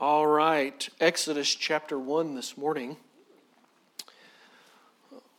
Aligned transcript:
All 0.00 0.28
right, 0.28 0.88
Exodus 1.00 1.52
chapter 1.52 1.98
1 1.98 2.36
this 2.36 2.56
morning. 2.56 2.98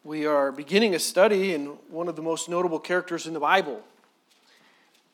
We 0.03 0.25
are 0.25 0.51
beginning 0.51 0.93
a 0.95 0.99
study 0.99 1.53
in 1.53 1.77
one 1.87 2.09
of 2.09 2.17
the 2.17 2.21
most 2.21 2.49
notable 2.49 2.77
characters 2.77 3.25
in 3.25 3.33
the 3.33 3.39
Bible. 3.39 3.81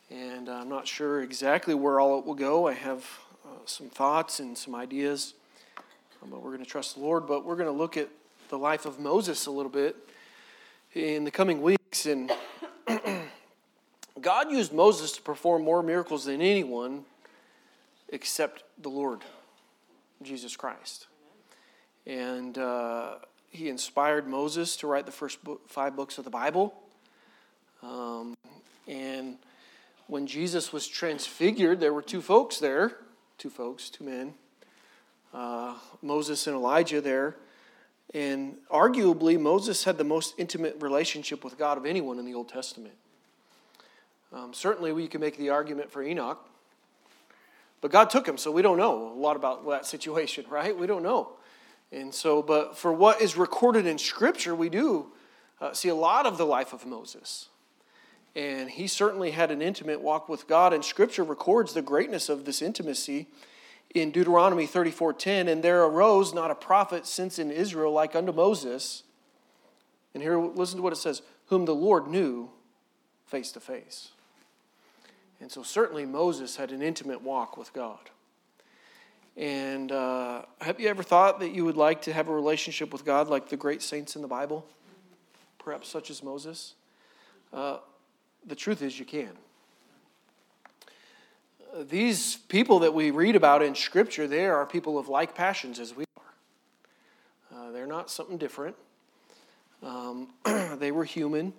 And 0.09 0.49
I'm 0.49 0.67
not 0.67 0.87
sure 0.87 1.21
exactly 1.21 1.75
where 1.75 1.99
all 1.99 2.17
it 2.17 2.25
will 2.25 2.33
go. 2.33 2.67
I 2.67 2.73
have 2.73 3.07
uh, 3.45 3.49
some 3.65 3.87
thoughts 3.87 4.39
and 4.39 4.57
some 4.57 4.73
ideas, 4.73 5.35
um, 6.23 6.31
but 6.31 6.41
we're 6.41 6.49
going 6.49 6.65
to 6.65 6.69
trust 6.69 6.95
the 6.95 7.01
Lord. 7.01 7.27
But 7.27 7.45
we're 7.45 7.55
going 7.55 7.71
to 7.71 7.71
look 7.71 7.97
at 7.97 8.09
the 8.49 8.57
life 8.57 8.87
of 8.87 8.99
Moses 8.99 9.45
a 9.45 9.51
little 9.51 9.71
bit 9.71 9.95
in 10.95 11.23
the 11.23 11.29
coming 11.29 11.61
weeks. 11.61 12.07
And 12.07 12.31
God 14.19 14.49
used 14.49 14.73
Moses 14.73 15.11
to 15.11 15.21
perform 15.21 15.61
more 15.61 15.83
miracles 15.83 16.25
than 16.25 16.41
anyone 16.41 17.05
except 18.09 18.63
the 18.81 18.89
Lord, 18.89 19.21
Jesus 20.21 20.55
Christ. 20.55 21.07
And 22.05 22.57
uh, 22.57 23.15
he 23.49 23.69
inspired 23.69 24.27
Moses 24.27 24.75
to 24.77 24.87
write 24.87 25.05
the 25.05 25.11
first 25.11 25.43
book, 25.43 25.61
five 25.67 25.95
books 25.95 26.17
of 26.17 26.23
the 26.23 26.29
Bible. 26.29 26.73
Um, 27.81 28.35
and 28.87 29.37
when 30.07 30.27
Jesus 30.27 30.71
was 30.71 30.87
transfigured, 30.87 31.79
there 31.79 31.93
were 31.93 32.01
two 32.01 32.21
folks 32.21 32.59
there, 32.59 32.97
two 33.37 33.49
folks, 33.49 33.89
two 33.89 34.03
men, 34.03 34.33
uh, 35.33 35.75
Moses 36.01 36.47
and 36.47 36.55
Elijah 36.55 37.01
there. 37.01 37.35
And 38.13 38.57
arguably, 38.71 39.39
Moses 39.39 39.83
had 39.83 39.97
the 39.97 40.03
most 40.03 40.35
intimate 40.37 40.77
relationship 40.79 41.43
with 41.43 41.57
God 41.57 41.77
of 41.77 41.85
anyone 41.85 42.19
in 42.19 42.25
the 42.25 42.35
Old 42.35 42.49
Testament. 42.49 42.93
Um, 44.31 44.53
certainly, 44.53 44.91
we 44.91 45.07
can 45.07 45.21
make 45.21 45.37
the 45.37 45.49
argument 45.49 45.91
for 45.91 46.03
Enoch. 46.03 46.39
But 47.81 47.91
God 47.91 48.09
took 48.09 48.27
him, 48.27 48.37
so 48.37 48.51
we 48.51 48.61
don't 48.61 48.77
know 48.77 49.13
a 49.13 49.19
lot 49.19 49.35
about 49.35 49.67
that 49.69 49.85
situation, 49.85 50.45
right? 50.49 50.77
We 50.77 50.87
don't 50.87 51.03
know. 51.03 51.33
And 51.91 52.13
so, 52.13 52.41
but 52.41 52.77
for 52.77 52.91
what 52.91 53.21
is 53.21 53.37
recorded 53.37 53.85
in 53.85 53.97
Scripture, 53.97 54.55
we 54.55 54.69
do 54.69 55.11
uh, 55.61 55.73
see 55.73 55.89
a 55.89 55.95
lot 55.95 56.25
of 56.25 56.37
the 56.37 56.45
life 56.45 56.73
of 56.73 56.85
Moses. 56.85 57.49
And 58.35 58.69
he 58.69 58.87
certainly 58.87 59.31
had 59.31 59.51
an 59.51 59.61
intimate 59.61 60.01
walk 60.01 60.27
with 60.27 60.47
God, 60.47 60.73
and 60.73 60.83
Scripture 60.83 61.23
records 61.23 61.73
the 61.73 61.81
greatness 61.81 62.27
of 62.27 62.43
this 62.45 62.61
intimacy 62.61 63.27
in 63.93 64.11
Deuteronomy 64.11 64.67
34:10, 64.67 65.47
and 65.47 65.63
there 65.63 65.83
arose 65.83 66.33
not 66.33 66.51
a 66.51 66.55
prophet 66.55 67.05
since 67.05 67.39
in 67.39 67.49
Israel 67.49 67.93
like 67.93 68.13
unto 68.13 68.33
Moses. 68.33 69.03
And 70.13 70.21
here, 70.21 70.37
listen 70.37 70.77
to 70.77 70.83
what 70.83 70.91
it 70.91 70.97
says: 70.97 71.21
whom 71.47 71.65
the 71.65 71.75
Lord 71.75 72.07
knew 72.07 72.49
face 73.25 73.51
to 73.53 73.59
face. 73.59 74.11
And 75.45 75.51
so, 75.51 75.61
certainly, 75.61 76.07
Moses 76.07 76.55
had 76.55 76.71
an 76.71 76.81
intimate 76.81 77.21
walk 77.21 77.55
with 77.55 77.71
God. 77.71 77.99
And 79.37 79.91
uh, 79.91 80.41
have 80.59 80.79
you 80.79 80.87
ever 80.87 81.03
thought 81.03 81.39
that 81.39 81.51
you 81.51 81.63
would 81.65 81.77
like 81.77 82.01
to 82.01 82.13
have 82.13 82.29
a 82.29 82.33
relationship 82.33 82.91
with 82.91 83.05
God 83.05 83.27
like 83.27 83.49
the 83.49 83.55
great 83.55 83.83
saints 83.83 84.15
in 84.15 84.23
the 84.23 84.27
Bible? 84.27 84.65
Perhaps 85.59 85.87
such 85.87 86.09
as 86.09 86.23
Moses? 86.23 86.73
Uh, 87.53 87.77
the 88.43 88.55
truth 88.55 88.81
is, 88.81 88.97
you 88.97 89.05
can. 89.05 89.29
These 91.79 92.37
people 92.37 92.79
that 92.79 92.95
we 92.95 93.11
read 93.11 93.35
about 93.35 93.61
in 93.61 93.75
Scripture, 93.75 94.27
they 94.27 94.47
are 94.47 94.65
people 94.65 94.97
of 94.97 95.09
like 95.09 95.35
passions 95.35 95.79
as 95.79 95.95
we 95.95 96.05
are. 96.17 97.67
Uh, 97.67 97.71
they're 97.71 97.85
not 97.85 98.09
something 98.09 98.39
different. 98.39 98.75
Um, 99.83 100.29
they 100.79 100.91
were 100.91 101.03
human. 101.03 101.53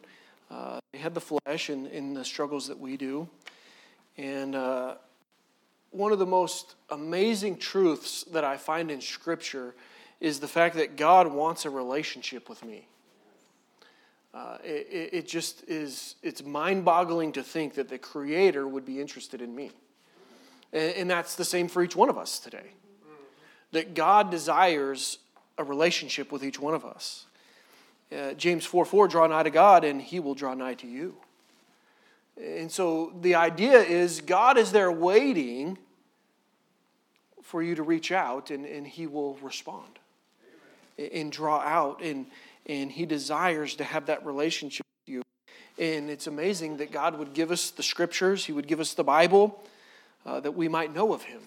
Uh, 0.50 0.80
they 0.92 0.98
had 0.98 1.14
the 1.14 1.20
flesh 1.20 1.68
and 1.68 1.86
in 1.86 2.14
the 2.14 2.24
struggles 2.24 2.66
that 2.66 2.80
we 2.80 2.96
do. 2.96 3.28
And 4.18 4.54
uh, 4.54 4.94
one 5.90 6.12
of 6.12 6.18
the 6.18 6.26
most 6.26 6.74
amazing 6.90 7.58
truths 7.58 8.24
that 8.24 8.44
I 8.44 8.56
find 8.56 8.90
in 8.90 9.00
Scripture 9.00 9.74
is 10.20 10.40
the 10.40 10.48
fact 10.48 10.76
that 10.76 10.96
God 10.96 11.32
wants 11.32 11.64
a 11.64 11.70
relationship 11.70 12.48
with 12.48 12.64
me. 12.64 12.88
Uh, 14.32 14.58
it, 14.62 15.10
it 15.12 15.28
just 15.28 15.64
is, 15.66 16.16
it's 16.22 16.44
mind 16.44 16.84
boggling 16.84 17.32
to 17.32 17.42
think 17.42 17.74
that 17.74 17.88
the 17.88 17.98
Creator 17.98 18.68
would 18.68 18.84
be 18.84 19.00
interested 19.00 19.40
in 19.40 19.54
me. 19.54 19.70
And, 20.72 20.94
and 20.94 21.10
that's 21.10 21.36
the 21.36 21.44
same 21.44 21.68
for 21.68 21.82
each 21.82 21.96
one 21.96 22.10
of 22.10 22.18
us 22.18 22.38
today. 22.38 22.72
That 23.72 23.94
God 23.94 24.30
desires 24.30 25.18
a 25.58 25.64
relationship 25.64 26.32
with 26.32 26.44
each 26.44 26.60
one 26.60 26.74
of 26.74 26.84
us. 26.84 27.24
Uh, 28.14 28.34
James 28.34 28.64
4 28.64 28.84
4, 28.84 29.08
draw 29.08 29.26
nigh 29.26 29.42
to 29.42 29.50
God, 29.50 29.84
and 29.84 30.00
he 30.00 30.20
will 30.20 30.34
draw 30.34 30.54
nigh 30.54 30.74
to 30.74 30.86
you. 30.86 31.16
And 32.36 32.70
so 32.70 33.12
the 33.20 33.34
idea 33.34 33.78
is 33.78 34.20
God 34.20 34.58
is 34.58 34.72
there 34.72 34.92
waiting 34.92 35.78
for 37.42 37.62
you 37.62 37.74
to 37.76 37.82
reach 37.82 38.12
out, 38.12 38.50
and, 38.50 38.66
and 38.66 38.86
he 38.86 39.06
will 39.06 39.34
respond 39.36 39.98
and 40.98 41.30
draw 41.30 41.60
out, 41.60 42.02
and, 42.02 42.26
and 42.66 42.90
he 42.90 43.06
desires 43.06 43.76
to 43.76 43.84
have 43.84 44.06
that 44.06 44.24
relationship 44.26 44.84
with 45.06 45.14
you. 45.14 45.22
And 45.78 46.10
it's 46.10 46.26
amazing 46.26 46.78
that 46.78 46.90
God 46.90 47.18
would 47.18 47.34
give 47.34 47.50
us 47.50 47.70
the 47.70 47.82
scriptures, 47.82 48.44
he 48.44 48.52
would 48.52 48.66
give 48.66 48.80
us 48.80 48.94
the 48.94 49.04
Bible, 49.04 49.62
uh, 50.24 50.40
that 50.40 50.52
we 50.52 50.68
might 50.68 50.94
know 50.94 51.12
of 51.12 51.22
him 51.22 51.42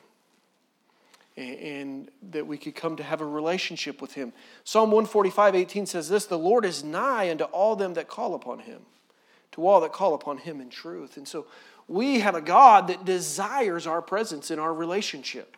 and 1.39 2.09
that 2.31 2.45
we 2.45 2.57
could 2.57 2.75
come 2.75 2.97
to 2.97 3.03
have 3.03 3.21
a 3.21 3.25
relationship 3.25 4.01
with 4.01 4.13
him. 4.13 4.33
Psalm 4.63 4.91
145, 4.91 5.56
18 5.56 5.85
says 5.85 6.09
this 6.09 6.25
The 6.25 6.38
Lord 6.38 6.66
is 6.66 6.83
nigh 6.83 7.31
unto 7.31 7.45
all 7.45 7.75
them 7.75 7.94
that 7.94 8.07
call 8.07 8.35
upon 8.35 8.59
him, 8.59 8.81
to 9.59 9.68
all 9.68 9.81
that 9.81 9.92
call 9.92 10.14
upon 10.14 10.38
him 10.38 10.62
in 10.62 10.70
truth. 10.70 11.18
And 11.18 11.28
so 11.28 11.46
we 11.88 12.20
have 12.22 12.36
a 12.36 12.42
God 12.42 12.88
that 12.88 13.06
desires 13.06 13.86
our 13.86 14.02
presence 14.02 14.52
in 14.52 14.59
our 14.59 14.74
relationship. 14.74 15.58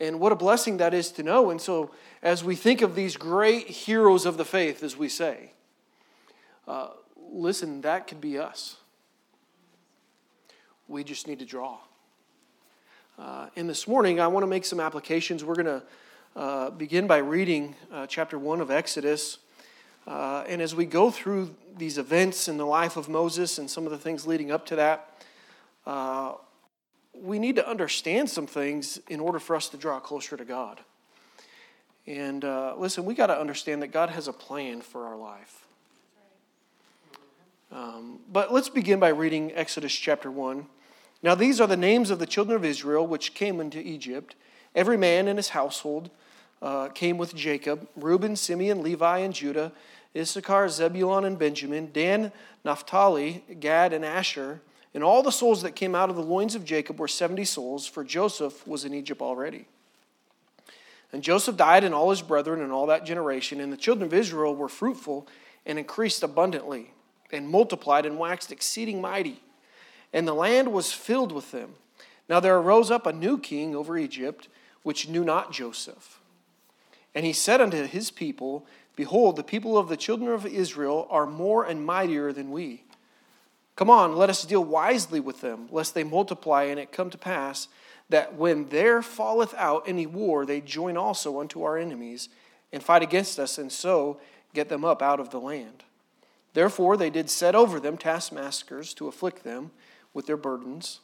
And 0.00 0.18
what 0.18 0.32
a 0.32 0.36
blessing 0.36 0.78
that 0.78 0.92
is 0.92 1.12
to 1.12 1.22
know. 1.22 1.50
And 1.50 1.60
so, 1.60 1.92
as 2.22 2.42
we 2.42 2.56
think 2.56 2.82
of 2.82 2.96
these 2.96 3.16
great 3.16 3.68
heroes 3.68 4.26
of 4.26 4.36
the 4.36 4.44
faith, 4.44 4.82
as 4.82 4.96
we 4.96 5.08
say, 5.08 5.52
uh, 6.66 6.88
listen, 7.30 7.82
that 7.82 8.08
could 8.08 8.20
be 8.20 8.38
us. 8.38 8.76
We 10.88 11.04
just 11.04 11.28
need 11.28 11.38
to 11.38 11.44
draw. 11.44 11.78
Uh, 13.16 13.46
and 13.54 13.70
this 13.70 13.86
morning, 13.86 14.18
I 14.18 14.26
want 14.26 14.42
to 14.42 14.48
make 14.48 14.64
some 14.64 14.80
applications. 14.80 15.44
We're 15.44 15.54
going 15.54 15.66
to 15.66 15.82
uh, 16.34 16.70
begin 16.70 17.06
by 17.06 17.18
reading 17.18 17.76
uh, 17.92 18.08
chapter 18.08 18.36
1 18.36 18.60
of 18.60 18.72
Exodus. 18.72 19.38
Uh, 20.06 20.44
and 20.46 20.60
as 20.60 20.74
we 20.74 20.84
go 20.84 21.10
through 21.10 21.54
these 21.76 21.98
events 21.98 22.48
in 22.48 22.56
the 22.56 22.66
life 22.66 22.96
of 22.96 23.08
Moses 23.08 23.58
and 23.58 23.70
some 23.70 23.86
of 23.86 23.90
the 23.90 23.98
things 23.98 24.26
leading 24.26 24.50
up 24.50 24.66
to 24.66 24.76
that, 24.76 25.10
uh, 25.86 26.32
we 27.14 27.38
need 27.38 27.56
to 27.56 27.68
understand 27.68 28.28
some 28.28 28.46
things 28.46 28.98
in 29.08 29.20
order 29.20 29.38
for 29.38 29.56
us 29.56 29.68
to 29.70 29.76
draw 29.76 30.00
closer 30.00 30.36
to 30.36 30.44
God. 30.44 30.80
And 32.06 32.44
uh, 32.44 32.74
listen, 32.76 33.04
we 33.04 33.14
got 33.14 33.28
to 33.28 33.38
understand 33.38 33.82
that 33.82 33.88
God 33.88 34.10
has 34.10 34.28
a 34.28 34.32
plan 34.32 34.82
for 34.82 35.06
our 35.06 35.16
life. 35.16 35.66
Um, 37.72 38.20
but 38.30 38.52
let's 38.52 38.68
begin 38.68 39.00
by 39.00 39.08
reading 39.08 39.52
Exodus 39.54 39.92
chapter 39.94 40.30
1. 40.30 40.66
Now, 41.22 41.34
these 41.34 41.60
are 41.60 41.66
the 41.66 41.76
names 41.76 42.10
of 42.10 42.18
the 42.18 42.26
children 42.26 42.56
of 42.56 42.64
Israel 42.64 43.06
which 43.06 43.32
came 43.32 43.58
into 43.58 43.80
Egypt. 43.80 44.34
Every 44.74 44.98
man 44.98 45.26
in 45.28 45.38
his 45.38 45.50
household 45.50 46.10
uh, 46.64 46.88
came 46.88 47.16
with 47.16 47.36
Jacob 47.36 47.86
Reuben, 47.94 48.34
Simeon, 48.34 48.82
Levi, 48.82 49.18
and 49.18 49.32
Judah, 49.32 49.70
Issachar, 50.16 50.68
Zebulun, 50.68 51.24
and 51.24 51.38
Benjamin, 51.38 51.90
Dan, 51.92 52.32
Naphtali, 52.64 53.44
Gad, 53.60 53.92
and 53.92 54.04
Asher. 54.04 54.60
And 54.94 55.04
all 55.04 55.22
the 55.22 55.30
souls 55.30 55.62
that 55.62 55.76
came 55.76 55.94
out 55.94 56.10
of 56.10 56.16
the 56.16 56.22
loins 56.22 56.56
of 56.56 56.64
Jacob 56.64 56.98
were 56.98 57.06
70 57.06 57.44
souls, 57.44 57.86
for 57.86 58.02
Joseph 58.02 58.66
was 58.66 58.84
in 58.84 58.94
Egypt 58.94 59.20
already. 59.20 59.66
And 61.12 61.22
Joseph 61.22 61.56
died, 61.56 61.84
and 61.84 61.94
all 61.94 62.10
his 62.10 62.22
brethren, 62.22 62.60
and 62.60 62.72
all 62.72 62.86
that 62.86 63.04
generation. 63.04 63.60
And 63.60 63.72
the 63.72 63.76
children 63.76 64.06
of 64.06 64.14
Israel 64.14 64.56
were 64.56 64.68
fruitful 64.68 65.28
and 65.64 65.78
increased 65.78 66.24
abundantly, 66.24 66.90
and 67.30 67.48
multiplied 67.48 68.06
and 68.06 68.18
waxed 68.18 68.50
exceeding 68.50 69.00
mighty 69.00 69.40
and 70.14 70.28
the 70.28 70.32
land 70.32 70.72
was 70.72 70.92
filled 70.92 71.32
with 71.32 71.50
them. 71.50 71.74
Now 72.28 72.40
there 72.40 72.56
arose 72.56 72.90
up 72.90 73.04
a 73.04 73.12
new 73.12 73.36
king 73.36 73.74
over 73.74 73.98
Egypt, 73.98 74.48
which 74.84 75.08
knew 75.08 75.24
not 75.24 75.52
Joseph. 75.52 76.20
And 77.14 77.24
he 77.24 77.32
said 77.32 77.60
unto 77.60 77.86
his 77.86 78.10
people, 78.10 78.66
Behold, 78.96 79.36
the 79.36 79.42
people 79.42 79.76
of 79.76 79.88
the 79.88 79.96
children 79.96 80.30
of 80.30 80.46
Israel 80.46 81.06
are 81.10 81.26
more 81.26 81.64
and 81.64 81.84
mightier 81.84 82.32
than 82.32 82.50
we. 82.50 82.84
Come 83.76 83.90
on, 83.90 84.14
let 84.14 84.30
us 84.30 84.44
deal 84.44 84.64
wisely 84.64 85.18
with 85.18 85.40
them, 85.40 85.68
lest 85.70 85.94
they 85.94 86.04
multiply, 86.04 86.64
and 86.64 86.78
it 86.78 86.92
come 86.92 87.10
to 87.10 87.18
pass 87.18 87.68
that 88.10 88.34
when 88.34 88.68
there 88.68 89.02
falleth 89.02 89.54
out 89.54 89.88
any 89.88 90.06
war, 90.06 90.44
they 90.44 90.60
join 90.60 90.96
also 90.96 91.40
unto 91.40 91.62
our 91.62 91.76
enemies, 91.76 92.28
and 92.72 92.82
fight 92.82 93.02
against 93.02 93.38
us, 93.38 93.56
and 93.58 93.72
so 93.72 94.20
get 94.52 94.68
them 94.68 94.84
up 94.84 95.00
out 95.00 95.20
of 95.20 95.30
the 95.30 95.40
land. 95.40 95.84
Therefore 96.52 96.96
they 96.96 97.10
did 97.10 97.30
set 97.30 97.54
over 97.54 97.80
them 97.80 97.96
taskmasters 97.96 98.94
to 98.94 99.08
afflict 99.08 99.42
them 99.42 99.70
with 100.12 100.26
their 100.26 100.36
burdens. 100.36 101.00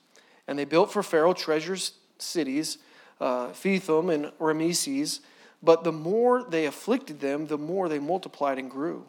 And 0.47 0.59
they 0.59 0.65
built 0.65 0.93
for 0.93 1.03
Pharaoh 1.03 1.33
treasures 1.33 1.93
cities, 2.19 2.79
uh, 3.21 3.49
Pithom 3.49 4.13
and 4.13 4.33
Rameses. 4.39 5.21
But 5.63 5.85
the 5.85 5.93
more 5.93 6.43
they 6.43 6.67
afflicted 6.67 7.21
them, 7.21 7.47
the 7.47 7.59
more 7.59 7.89
they 7.89 7.99
multiplied 7.99 8.59
and 8.59 8.71
grew. 8.71 9.07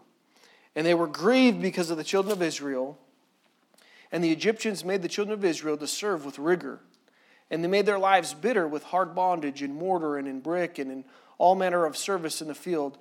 And 0.76 0.86
they 0.86 0.94
were 0.94 1.08
grieved 1.08 1.62
because 1.62 1.90
of 1.90 1.98
the 1.98 2.04
children 2.04 2.32
of 2.32 2.42
Israel. 2.42 2.98
And 4.12 4.24
the 4.24 4.32
Egyptians 4.32 4.84
made 4.84 5.02
the 5.02 5.08
children 5.08 5.38
of 5.38 5.46
Israel 5.46 5.78
to 5.78 5.88
serve 5.88 6.26
with 6.26 6.40
rigor. 6.40 6.80
And 7.50 7.64
they 7.64 7.68
made 7.68 7.86
their 7.86 8.00
lives 8.00 8.34
bitter 8.34 8.68
with 8.68 8.84
hard 8.84 9.16
bondage 9.16 9.62
in 9.62 9.74
mortar 9.74 10.18
and 10.18 10.28
in 10.28 10.40
brick 10.40 10.80
and 10.80 10.92
in 10.92 11.06
all 11.38 11.56
manner 11.56 11.86
of 11.86 11.98
service 11.98 12.42
in 12.42 12.48
the 12.48 12.56
field. 12.56 12.98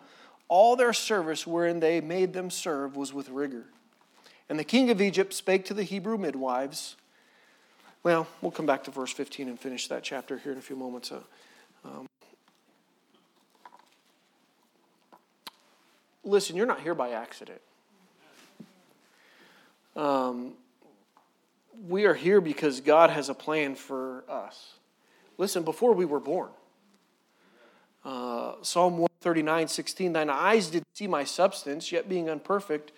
All 0.48 0.74
their 0.74 0.92
service 0.92 1.46
wherein 1.46 1.80
they 1.80 2.00
made 2.00 2.32
them 2.32 2.50
serve 2.50 2.96
was 2.96 3.12
with 3.12 3.28
rigor. 3.28 3.66
And 4.48 4.58
the 4.58 4.64
king 4.64 4.90
of 4.90 5.00
Egypt 5.00 5.32
spake 5.32 5.64
to 5.66 5.74
the 5.74 5.84
Hebrew 5.84 6.18
midwives. 6.18 6.96
Well, 8.02 8.26
we'll 8.40 8.50
come 8.50 8.66
back 8.66 8.82
to 8.84 8.90
verse 8.90 9.12
15 9.12 9.48
and 9.48 9.60
finish 9.60 9.86
that 9.88 10.02
chapter 10.02 10.38
here 10.38 10.50
in 10.50 10.58
a 10.58 10.62
few 10.62 10.74
moments. 10.74 11.12
Uh, 11.12 11.20
um, 11.84 12.06
listen, 16.24 16.56
you're 16.56 16.66
not 16.66 16.80
here 16.80 16.94
by 16.94 17.10
accident. 17.10 17.60
Um, 19.96 20.52
we 21.88 22.04
are 22.04 22.14
here 22.14 22.40
because 22.40 22.80
God 22.80 23.10
has 23.10 23.28
a 23.28 23.34
plan 23.34 23.74
for 23.74 24.24
us. 24.28 24.74
Listen, 25.38 25.62
before 25.62 25.94
we 25.94 26.04
were 26.04 26.20
born, 26.20 26.50
uh, 28.04 28.54
Psalm 28.62 28.98
139, 28.98 29.68
16, 29.68 30.12
Thine 30.12 30.30
eyes 30.30 30.68
did 30.68 30.84
see 30.94 31.06
my 31.06 31.24
substance, 31.24 31.90
yet 31.90 32.08
being 32.08 32.28
unperfect, 32.28 32.92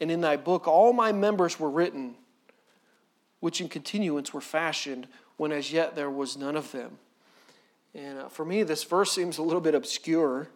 and 0.00 0.10
in 0.10 0.20
thy 0.20 0.36
book 0.36 0.68
all 0.68 0.92
my 0.92 1.12
members 1.12 1.58
were 1.58 1.70
written, 1.70 2.14
which 3.40 3.60
in 3.60 3.68
continuance 3.68 4.32
were 4.32 4.40
fashioned, 4.40 5.06
when 5.36 5.52
as 5.52 5.72
yet 5.72 5.94
there 5.94 6.10
was 6.10 6.36
none 6.36 6.56
of 6.56 6.72
them. 6.72 6.98
And 7.94 8.18
uh, 8.18 8.28
for 8.28 8.44
me, 8.44 8.62
this 8.62 8.84
verse 8.84 9.12
seems 9.12 9.38
a 9.38 9.42
little 9.42 9.60
bit 9.60 9.74
obscure, 9.74 10.48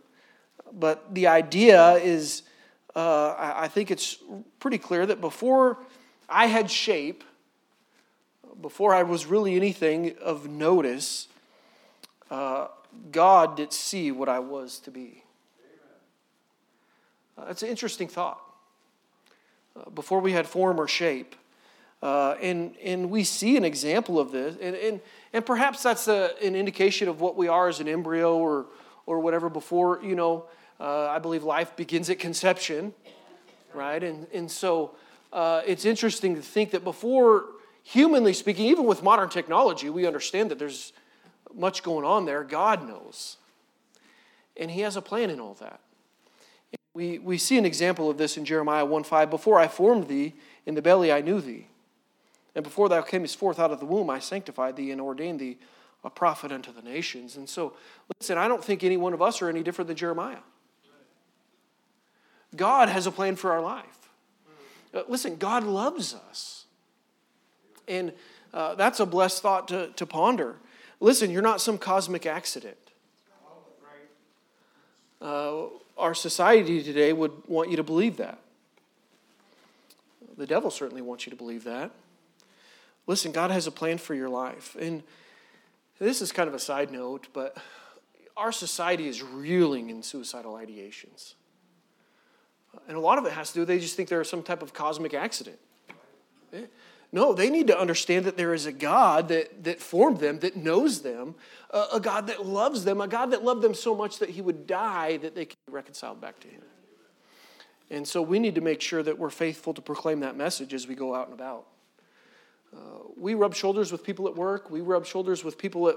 but 0.72 1.14
the 1.14 1.26
idea 1.26 1.92
is 1.94 2.42
uh, 2.94 3.34
I, 3.38 3.68
think 3.68 3.90
it's 3.90 4.18
pretty 4.58 4.78
clear 4.78 5.06
that 5.06 5.20
before 5.20 5.78
I 6.28 6.46
had 6.46 6.70
shape, 6.70 7.22
before 8.60 8.94
I 8.94 9.04
was 9.04 9.26
really 9.26 9.54
anything 9.54 10.16
of 10.20 10.48
notice, 10.48 11.28
uh, 12.30 12.68
God 13.12 13.56
did 13.56 13.72
see 13.72 14.10
what 14.10 14.28
I 14.28 14.40
was 14.40 14.80
to 14.80 14.90
be. 14.90 15.22
Uh, 17.38 17.46
it's 17.48 17.62
an 17.62 17.68
interesting 17.68 18.08
thought. 18.08 18.40
Uh, 19.76 19.88
before 19.90 20.18
we 20.18 20.32
had 20.32 20.48
form 20.48 20.80
or 20.80 20.88
shape. 20.88 21.36
Uh, 22.02 22.34
and, 22.42 22.74
and 22.82 23.08
we 23.08 23.22
see 23.22 23.56
an 23.56 23.64
example 23.64 24.18
of 24.18 24.32
this. 24.32 24.56
And, 24.60 24.74
and, 24.74 25.00
and 25.32 25.46
perhaps 25.46 25.82
that's 25.82 26.08
a, 26.08 26.30
an 26.42 26.56
indication 26.56 27.08
of 27.08 27.20
what 27.20 27.36
we 27.36 27.46
are 27.46 27.68
as 27.68 27.78
an 27.78 27.86
embryo 27.86 28.36
or, 28.36 28.66
or 29.06 29.20
whatever 29.20 29.48
before, 29.48 30.00
you 30.02 30.16
know, 30.16 30.46
uh, 30.80 31.08
I 31.08 31.18
believe 31.18 31.44
life 31.44 31.76
begins 31.76 32.08
at 32.08 32.18
conception, 32.18 32.94
right? 33.74 34.02
And, 34.02 34.26
and 34.32 34.50
so 34.50 34.96
uh, 35.32 35.62
it's 35.66 35.84
interesting 35.84 36.34
to 36.36 36.42
think 36.42 36.70
that 36.70 36.82
before, 36.82 37.44
humanly 37.82 38.32
speaking, 38.32 38.66
even 38.66 38.86
with 38.86 39.02
modern 39.02 39.28
technology, 39.28 39.90
we 39.90 40.06
understand 40.06 40.50
that 40.50 40.58
there's 40.58 40.92
much 41.54 41.82
going 41.82 42.04
on 42.04 42.24
there. 42.24 42.42
God 42.44 42.88
knows. 42.88 43.36
And 44.56 44.70
He 44.70 44.80
has 44.80 44.96
a 44.96 45.02
plan 45.02 45.30
in 45.30 45.38
all 45.38 45.54
that. 45.60 45.80
We, 46.94 47.18
we 47.18 47.38
see 47.38 47.58
an 47.58 47.66
example 47.66 48.10
of 48.10 48.18
this 48.18 48.36
in 48.36 48.44
Jeremiah 48.44 48.84
1 48.84 49.04
5. 49.04 49.30
Before 49.30 49.58
I 49.58 49.68
formed 49.68 50.08
thee 50.08 50.34
in 50.66 50.74
the 50.74 50.82
belly, 50.82 51.12
I 51.12 51.20
knew 51.20 51.40
thee. 51.40 51.66
And 52.54 52.64
before 52.64 52.88
thou 52.88 53.02
camest 53.02 53.36
forth 53.36 53.60
out 53.60 53.70
of 53.70 53.78
the 53.78 53.86
womb, 53.86 54.10
I 54.10 54.18
sanctified 54.18 54.76
thee 54.76 54.90
and 54.90 55.00
ordained 55.00 55.38
thee 55.40 55.58
a 56.02 56.10
prophet 56.10 56.50
unto 56.50 56.72
the 56.72 56.82
nations. 56.82 57.36
And 57.36 57.48
so, 57.48 57.74
listen, 58.18 58.38
I 58.38 58.48
don't 58.48 58.64
think 58.64 58.82
any 58.82 58.96
one 58.96 59.12
of 59.12 59.22
us 59.22 59.40
are 59.40 59.48
any 59.48 59.62
different 59.62 59.86
than 59.86 59.96
Jeremiah. 59.96 60.38
God 62.56 62.88
has 62.88 63.06
a 63.06 63.10
plan 63.10 63.36
for 63.36 63.52
our 63.52 63.60
life. 63.60 63.84
Uh, 64.92 65.02
listen, 65.08 65.36
God 65.36 65.64
loves 65.64 66.14
us. 66.14 66.64
And 67.86 68.12
uh, 68.52 68.74
that's 68.74 69.00
a 69.00 69.06
blessed 69.06 69.42
thought 69.42 69.68
to, 69.68 69.88
to 69.96 70.06
ponder. 70.06 70.56
Listen, 70.98 71.30
you're 71.30 71.42
not 71.42 71.60
some 71.60 71.78
cosmic 71.78 72.26
accident. 72.26 72.76
Uh, 75.20 75.64
our 75.98 76.14
society 76.14 76.82
today 76.82 77.12
would 77.12 77.32
want 77.46 77.70
you 77.70 77.76
to 77.76 77.82
believe 77.82 78.16
that. 78.16 78.38
The 80.36 80.46
devil 80.46 80.70
certainly 80.70 81.02
wants 81.02 81.26
you 81.26 81.30
to 81.30 81.36
believe 81.36 81.64
that. 81.64 81.90
Listen, 83.06 83.32
God 83.32 83.50
has 83.50 83.66
a 83.66 83.70
plan 83.70 83.98
for 83.98 84.14
your 84.14 84.28
life. 84.28 84.76
And 84.80 85.02
this 85.98 86.22
is 86.22 86.32
kind 86.32 86.48
of 86.48 86.54
a 86.54 86.58
side 86.58 86.90
note, 86.90 87.28
but 87.32 87.56
our 88.36 88.52
society 88.52 89.06
is 89.06 89.22
reeling 89.22 89.90
in 89.90 90.02
suicidal 90.02 90.54
ideations. 90.54 91.34
And 92.88 92.96
a 92.96 93.00
lot 93.00 93.18
of 93.18 93.26
it 93.26 93.32
has 93.32 93.52
to 93.52 93.60
do, 93.60 93.64
they 93.64 93.78
just 93.78 93.96
think 93.96 94.08
they're 94.08 94.24
some 94.24 94.42
type 94.42 94.62
of 94.62 94.72
cosmic 94.72 95.14
accident. 95.14 95.58
No, 97.12 97.32
they 97.32 97.50
need 97.50 97.66
to 97.66 97.78
understand 97.78 98.24
that 98.26 98.36
there 98.36 98.54
is 98.54 98.66
a 98.66 98.72
God 98.72 99.28
that, 99.28 99.64
that 99.64 99.80
formed 99.80 100.18
them, 100.18 100.38
that 100.40 100.56
knows 100.56 101.02
them, 101.02 101.34
a, 101.70 101.98
God 101.98 102.28
that 102.28 102.46
loves 102.46 102.84
them, 102.84 103.00
a 103.00 103.08
God 103.08 103.32
that 103.32 103.42
loved 103.42 103.62
them 103.62 103.74
so 103.74 103.96
much 103.96 104.20
that 104.20 104.30
he 104.30 104.40
would 104.40 104.66
die 104.66 105.16
that 105.16 105.34
they 105.34 105.44
can 105.44 105.56
be 105.66 105.72
reconciled 105.72 106.20
back 106.20 106.38
to 106.40 106.48
him. 106.48 106.62
And 107.90 108.06
so 108.06 108.22
we 108.22 108.38
need 108.38 108.54
to 108.54 108.60
make 108.60 108.80
sure 108.80 109.02
that 109.02 109.18
we're 109.18 109.30
faithful 109.30 109.74
to 109.74 109.82
proclaim 109.82 110.20
that 110.20 110.36
message 110.36 110.72
as 110.72 110.86
we 110.86 110.94
go 110.94 111.12
out 111.12 111.28
and 111.28 111.34
about. 111.34 111.66
Uh, 112.72 112.78
we 113.16 113.34
rub 113.34 113.56
shoulders 113.56 113.90
with 113.90 114.04
people 114.04 114.28
at 114.28 114.36
work, 114.36 114.70
we 114.70 114.80
rub 114.80 115.04
shoulders 115.04 115.42
with 115.42 115.58
people 115.58 115.88
at, 115.88 115.96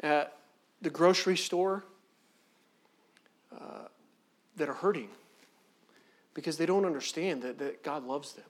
at 0.00 0.38
the 0.80 0.88
grocery 0.88 1.36
store 1.36 1.84
uh, 3.52 3.88
that 4.56 4.70
are 4.70 4.74
hurting 4.74 5.10
because 6.34 6.56
they 6.56 6.66
don't 6.66 6.84
understand 6.84 7.42
that, 7.42 7.58
that 7.58 7.82
God 7.82 8.04
loves 8.04 8.32
them. 8.32 8.44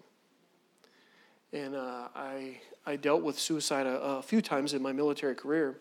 And 1.52 1.74
uh, 1.74 2.08
I, 2.14 2.60
I 2.84 2.96
dealt 2.96 3.22
with 3.22 3.38
suicide 3.38 3.86
a, 3.86 4.00
a, 4.00 4.22
few 4.22 4.42
times 4.42 4.74
in 4.74 4.82
my 4.82 4.92
military 4.92 5.34
career. 5.34 5.78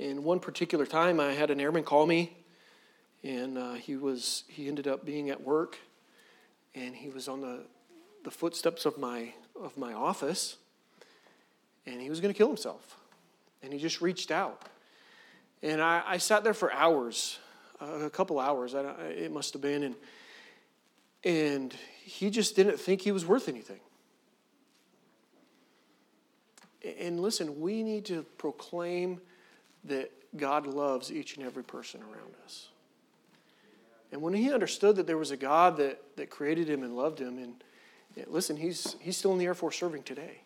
And 0.00 0.24
one 0.24 0.40
particular 0.40 0.86
time, 0.86 1.20
I 1.20 1.32
had 1.32 1.50
an 1.50 1.60
airman 1.60 1.84
call 1.84 2.06
me, 2.06 2.36
and 3.22 3.56
uh, 3.56 3.74
he, 3.74 3.96
was, 3.96 4.44
he 4.48 4.66
ended 4.66 4.88
up 4.88 5.04
being 5.04 5.30
at 5.30 5.40
work, 5.40 5.78
and 6.74 6.96
he 6.96 7.08
was 7.08 7.28
on 7.28 7.40
the, 7.40 7.60
the 8.24 8.30
footsteps 8.30 8.86
of 8.86 8.98
my, 8.98 9.32
of 9.60 9.76
my 9.76 9.92
office, 9.92 10.56
and 11.86 12.00
he 12.00 12.10
was 12.10 12.20
going 12.20 12.32
to 12.32 12.36
kill 12.38 12.48
himself. 12.48 12.96
And 13.62 13.72
he 13.72 13.78
just 13.78 14.00
reached 14.00 14.30
out. 14.30 14.62
And 15.62 15.80
I, 15.80 16.02
I 16.06 16.18
sat 16.18 16.44
there 16.44 16.54
for 16.54 16.72
hours, 16.72 17.38
uh, 17.80 18.04
a 18.04 18.10
couple 18.10 18.38
hours, 18.38 18.74
I, 18.74 18.82
it 19.06 19.32
must 19.32 19.52
have 19.52 19.62
been, 19.62 19.84
and 19.84 19.94
and 21.24 21.74
he 22.02 22.30
just 22.30 22.56
didn't 22.56 22.78
think 22.78 23.02
he 23.02 23.12
was 23.12 23.26
worth 23.26 23.48
anything. 23.48 23.80
And 27.00 27.20
listen, 27.20 27.60
we 27.60 27.82
need 27.82 28.04
to 28.06 28.24
proclaim 28.38 29.20
that 29.84 30.10
God 30.36 30.66
loves 30.66 31.10
each 31.12 31.36
and 31.36 31.44
every 31.44 31.64
person 31.64 32.00
around 32.02 32.34
us. 32.44 32.68
And 34.10 34.22
when 34.22 34.32
he 34.32 34.52
understood 34.52 34.96
that 34.96 35.06
there 35.06 35.18
was 35.18 35.30
a 35.30 35.36
God 35.36 35.76
that, 35.78 36.00
that 36.16 36.30
created 36.30 36.68
him 36.68 36.82
and 36.82 36.96
loved 36.96 37.18
him, 37.18 37.38
and, 37.38 37.54
listen, 38.26 38.56
he's, 38.56 38.96
he's 39.00 39.16
still 39.16 39.32
in 39.32 39.38
the 39.38 39.44
Air 39.44 39.54
Force 39.54 39.78
serving 39.78 40.02
today. 40.02 40.42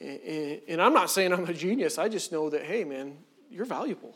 And, 0.00 0.60
and, 0.68 0.82
I'm 0.82 0.92
not 0.92 1.10
saying 1.10 1.32
I'm 1.32 1.44
a 1.44 1.54
genius, 1.54 1.98
I 1.98 2.08
just 2.08 2.30
know 2.30 2.50
that, 2.50 2.62
hey, 2.62 2.84
man, 2.84 3.16
you're 3.50 3.64
valuable. 3.64 4.14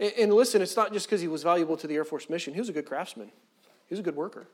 And, 0.00 0.12
and 0.18 0.32
listen, 0.32 0.62
it's 0.62 0.76
not 0.76 0.92
just 0.92 1.06
because 1.06 1.20
he 1.20 1.28
was 1.28 1.42
valuable 1.42 1.76
to 1.76 1.86
the 1.86 1.94
Air 1.94 2.04
Force 2.04 2.28
mission, 2.28 2.54
he 2.54 2.60
was 2.60 2.68
a 2.68 2.72
good 2.72 2.86
craftsman, 2.86 3.30
he 3.88 3.92
was 3.92 4.00
a 4.00 4.02
good 4.02 4.16
worker. 4.16 4.46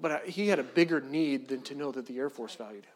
But 0.00 0.26
he 0.26 0.48
had 0.48 0.58
a 0.58 0.62
bigger 0.62 1.00
need 1.00 1.48
than 1.48 1.60
to 1.62 1.74
know 1.74 1.92
that 1.92 2.06
the 2.06 2.18
Air 2.18 2.30
Force 2.30 2.54
valued 2.54 2.84
him. 2.84 2.92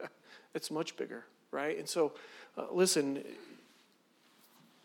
Right. 0.00 0.10
It's 0.54 0.70
much 0.70 0.96
bigger, 0.96 1.24
right? 1.52 1.78
And 1.78 1.88
so, 1.88 2.12
uh, 2.56 2.64
listen, 2.72 3.22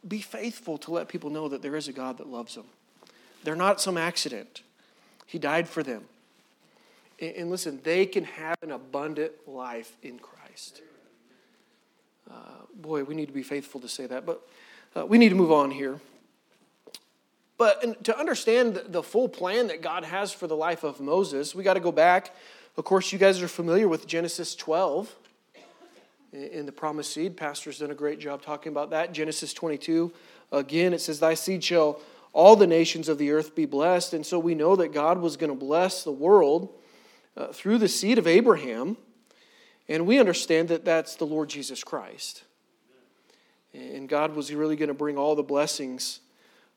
be 0.07 0.19
faithful 0.19 0.77
to 0.79 0.91
let 0.91 1.07
people 1.07 1.29
know 1.29 1.47
that 1.49 1.61
there 1.61 1.75
is 1.75 1.87
a 1.87 1.93
God 1.93 2.17
that 2.17 2.27
loves 2.27 2.55
them. 2.55 2.65
They're 3.43 3.55
not 3.55 3.81
some 3.81 3.97
accident, 3.97 4.61
He 5.25 5.39
died 5.39 5.67
for 5.67 5.83
them. 5.83 6.03
And, 7.19 7.35
and 7.35 7.49
listen, 7.49 7.79
they 7.83 8.05
can 8.05 8.23
have 8.25 8.57
an 8.61 8.71
abundant 8.71 9.31
life 9.47 9.95
in 10.03 10.19
Christ. 10.19 10.81
Uh, 12.29 12.33
boy, 12.75 13.03
we 13.03 13.15
need 13.15 13.27
to 13.27 13.33
be 13.33 13.43
faithful 13.43 13.81
to 13.81 13.87
say 13.87 14.05
that. 14.07 14.25
But 14.25 14.47
uh, 14.95 15.05
we 15.05 15.17
need 15.17 15.29
to 15.29 15.35
move 15.35 15.51
on 15.51 15.71
here. 15.71 15.99
But 17.57 18.03
to 18.05 18.17
understand 18.17 18.81
the 18.87 19.03
full 19.03 19.29
plan 19.29 19.67
that 19.67 19.81
God 19.81 20.03
has 20.03 20.33
for 20.33 20.47
the 20.47 20.55
life 20.55 20.83
of 20.83 20.99
Moses, 20.99 21.55
we 21.55 21.63
got 21.63 21.75
to 21.75 21.79
go 21.79 21.91
back. 21.91 22.35
Of 22.77 22.85
course, 22.85 23.11
you 23.13 23.19
guys 23.19 23.41
are 23.41 23.47
familiar 23.47 23.87
with 23.87 24.07
Genesis 24.07 24.55
12 24.55 25.15
in 26.33 26.65
the 26.65 26.71
promised 26.71 27.13
seed. 27.13 27.37
Pastor's 27.37 27.79
done 27.79 27.91
a 27.91 27.95
great 27.95 28.19
job 28.19 28.41
talking 28.41 28.71
about 28.71 28.89
that. 28.89 29.13
Genesis 29.13 29.53
22, 29.53 30.11
again, 30.51 30.93
it 30.93 30.99
says, 30.99 31.19
Thy 31.19 31.35
seed 31.35 31.63
shall 31.63 32.01
all 32.33 32.55
the 32.55 32.67
nations 32.67 33.07
of 33.07 33.19
the 33.19 33.31
earth 33.31 33.55
be 33.55 33.65
blessed. 33.65 34.13
And 34.13 34.25
so 34.25 34.39
we 34.39 34.55
know 34.55 34.75
that 34.75 34.91
God 34.91 35.19
was 35.19 35.37
going 35.37 35.51
to 35.51 35.55
bless 35.55 36.03
the 36.03 36.11
world 36.11 36.73
uh, 37.37 37.47
through 37.47 37.77
the 37.77 37.87
seed 37.87 38.17
of 38.17 38.25
Abraham. 38.25 38.97
And 39.87 40.07
we 40.07 40.19
understand 40.19 40.69
that 40.69 40.83
that's 40.83 41.15
the 41.15 41.25
Lord 41.25 41.49
Jesus 41.49 41.83
Christ. 41.83 42.43
And 43.73 44.07
God 44.07 44.35
was 44.35 44.53
really 44.53 44.75
going 44.75 44.89
to 44.89 44.93
bring 44.93 45.17
all 45.17 45.35
the 45.35 45.43
blessings 45.43 46.19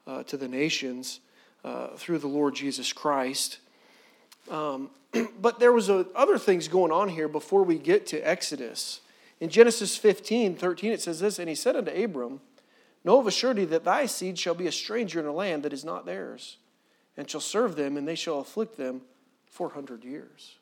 uh, 0.06 0.22
to 0.24 0.36
the 0.36 0.48
nations 0.48 1.20
uh, 1.64 1.88
through 1.96 2.18
the 2.18 2.28
Lord 2.28 2.54
Jesus 2.54 2.92
Christ. 2.92 3.58
Um, 4.50 4.90
but 5.40 5.58
there 5.58 5.72
was 5.72 5.88
a, 5.88 6.06
other 6.14 6.38
things 6.38 6.68
going 6.68 6.92
on 6.92 7.08
here 7.08 7.28
before 7.28 7.62
we 7.62 7.78
get 7.78 8.06
to 8.08 8.20
Exodus. 8.20 9.00
In 9.40 9.50
Genesis 9.50 9.96
15, 9.96 10.56
13, 10.56 10.92
it 10.92 11.02
says 11.02 11.20
this, 11.20 11.38
And 11.38 11.48
he 11.48 11.54
said 11.54 11.76
unto 11.76 11.90
Abram, 11.90 12.40
Know 13.04 13.20
of 13.20 13.26
a 13.26 13.30
surety 13.30 13.64
that 13.66 13.84
thy 13.84 14.06
seed 14.06 14.38
shall 14.38 14.54
be 14.54 14.66
a 14.66 14.72
stranger 14.72 15.20
in 15.20 15.26
a 15.26 15.32
land 15.32 15.62
that 15.62 15.72
is 15.72 15.84
not 15.84 16.06
theirs, 16.06 16.56
and 17.16 17.30
shall 17.30 17.40
serve 17.40 17.76
them, 17.76 17.96
and 17.96 18.08
they 18.08 18.14
shall 18.14 18.40
afflict 18.40 18.76
them 18.76 19.02
400 19.50 20.02
years. 20.02 20.56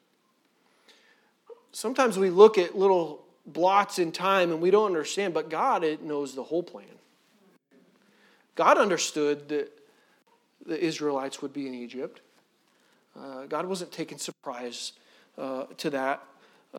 Sometimes 1.72 2.18
we 2.18 2.30
look 2.30 2.58
at 2.58 2.76
little 2.76 3.23
blots 3.46 3.98
in 3.98 4.12
time 4.12 4.50
and 4.50 4.60
we 4.60 4.70
don't 4.70 4.86
understand, 4.86 5.34
but 5.34 5.50
God 5.50 5.84
it 5.84 6.02
knows 6.02 6.34
the 6.34 6.42
whole 6.42 6.62
plan. 6.62 6.86
God 8.54 8.78
understood 8.78 9.48
that 9.48 9.70
the 10.64 10.82
Israelites 10.82 11.42
would 11.42 11.52
be 11.52 11.66
in 11.66 11.74
Egypt. 11.74 12.20
Uh, 13.18 13.44
God 13.46 13.66
wasn't 13.66 13.92
taking 13.92 14.18
surprise 14.18 14.92
uh, 15.36 15.64
to 15.78 15.90
that 15.90 16.22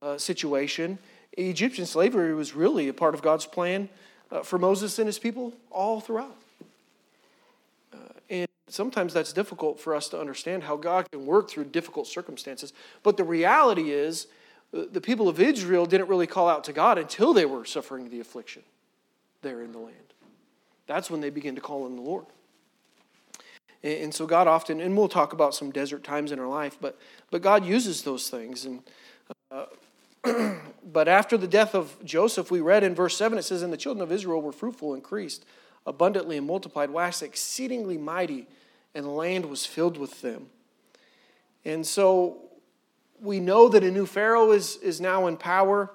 uh, 0.02 0.18
situation. 0.18 0.98
Egyptian 1.38 1.86
slavery 1.86 2.34
was 2.34 2.56
really 2.56 2.88
a 2.88 2.94
part 2.94 3.14
of 3.14 3.22
God's 3.22 3.46
plan 3.46 3.90
uh, 4.32 4.42
for 4.42 4.58
Moses 4.58 4.98
and 5.00 5.08
his 5.08 5.20
people 5.20 5.54
all 5.70 6.00
throughout. 6.00 6.36
Uh, 7.94 7.98
and 8.30 8.48
sometimes 8.68 9.14
that's 9.14 9.34
difficult 9.34 9.80
for 9.80 9.94
us 9.94 10.10
to 10.10 10.20
understand 10.20 10.64
how 10.64 10.76
God 10.76 11.10
can 11.12 11.26
work 11.26 11.50
through 11.50 11.66
difficult 11.66 12.08
circumstances. 12.08 12.74
But 13.04 13.18
the 13.18 13.24
reality 13.24 13.92
is, 13.92 14.28
the 14.72 15.02
people 15.02 15.30
of 15.30 15.40
Israel 15.40 15.86
didn't 15.86 16.10
really 16.10 16.28
call 16.28 16.50
out 16.50 16.64
to 16.66 16.74
God 16.74 16.98
until 16.98 17.34
they 17.34 17.46
were 17.46 17.66
suffering 17.66 18.10
the 18.10 18.20
affliction 18.20 18.64
there 19.42 19.62
in 19.62 19.72
the 19.72 19.80
land. 19.80 19.96
That's 20.88 21.10
when 21.10 21.22
they 21.22 21.30
began 21.30 21.56
to 21.56 21.62
call 21.62 21.86
on 21.86 21.96
the 21.96 22.02
Lord. 22.02 22.26
And, 23.84 24.14
so 24.14 24.26
God 24.26 24.48
often, 24.48 24.82
and 24.82 24.98
we'll 24.98 25.08
talk 25.08 25.32
about 25.32 25.54
some 25.54 25.72
desert 25.72 26.04
times 26.04 26.32
in 26.32 26.40
our 26.40 26.48
life, 26.48 26.78
but, 26.82 26.98
but 27.30 27.44
God 27.44 27.64
uses 27.66 28.02
those 28.02 28.30
things. 28.30 28.66
And 28.66 28.82
uh, 29.52 29.66
but 30.92 31.08
after 31.08 31.38
the 31.38 31.48
death 31.48 31.76
of 31.76 31.96
Joseph, 32.04 32.50
we 32.50 32.62
read 32.62 32.84
in 32.84 32.96
verse 32.96 33.16
7, 33.16 33.38
it 33.38 33.44
says, 33.44 33.62
And 33.62 33.72
the 33.72 33.78
children 33.78 34.02
of 34.02 34.12
Israel 34.12 34.42
were 34.42 34.52
fruitful, 34.52 34.96
increased 34.96 35.46
abundantly, 35.86 36.38
and 36.38 36.48
multiplied, 36.48 36.90
waxed 36.90 37.22
exceedingly 37.22 37.98
mighty, 37.98 38.48
and 38.96 39.06
the 39.06 39.10
land 39.10 39.46
was 39.46 39.66
filled 39.68 39.98
with 39.98 40.22
them. 40.22 40.48
And 41.64 41.86
so 41.86 42.45
we 43.26 43.40
know 43.40 43.68
that 43.70 43.84
a 43.84 43.92
new 43.92 44.06
Pharaoh 44.06 44.52
is, 44.52 44.78
is 44.78 45.02
now 45.02 45.28
in 45.28 45.36
power. 45.36 45.92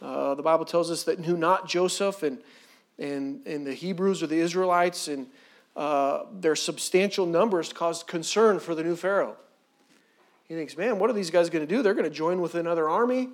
Uh, 0.00 0.34
the 0.34 0.42
Bible 0.42 0.64
tells 0.64 0.90
us 0.90 1.04
that 1.04 1.18
knew 1.18 1.36
not 1.36 1.68
Joseph 1.68 2.22
and, 2.22 2.38
and, 2.98 3.46
and 3.46 3.66
the 3.66 3.74
Hebrews 3.74 4.22
or 4.22 4.26
the 4.26 4.38
Israelites, 4.38 5.08
and 5.08 5.26
uh, 5.76 6.24
their 6.32 6.56
substantial 6.56 7.26
numbers 7.26 7.72
caused 7.72 8.06
concern 8.06 8.58
for 8.58 8.74
the 8.74 8.82
new 8.82 8.96
Pharaoh. 8.96 9.36
He 10.48 10.54
thinks, 10.54 10.76
man, 10.76 10.98
what 10.98 11.08
are 11.10 11.12
these 11.12 11.30
guys 11.30 11.48
going 11.48 11.66
to 11.66 11.72
do? 11.72 11.80
They're 11.80 11.94
going 11.94 12.08
to 12.08 12.10
join 12.10 12.40
with 12.40 12.56
another 12.56 12.88
army 12.88 13.28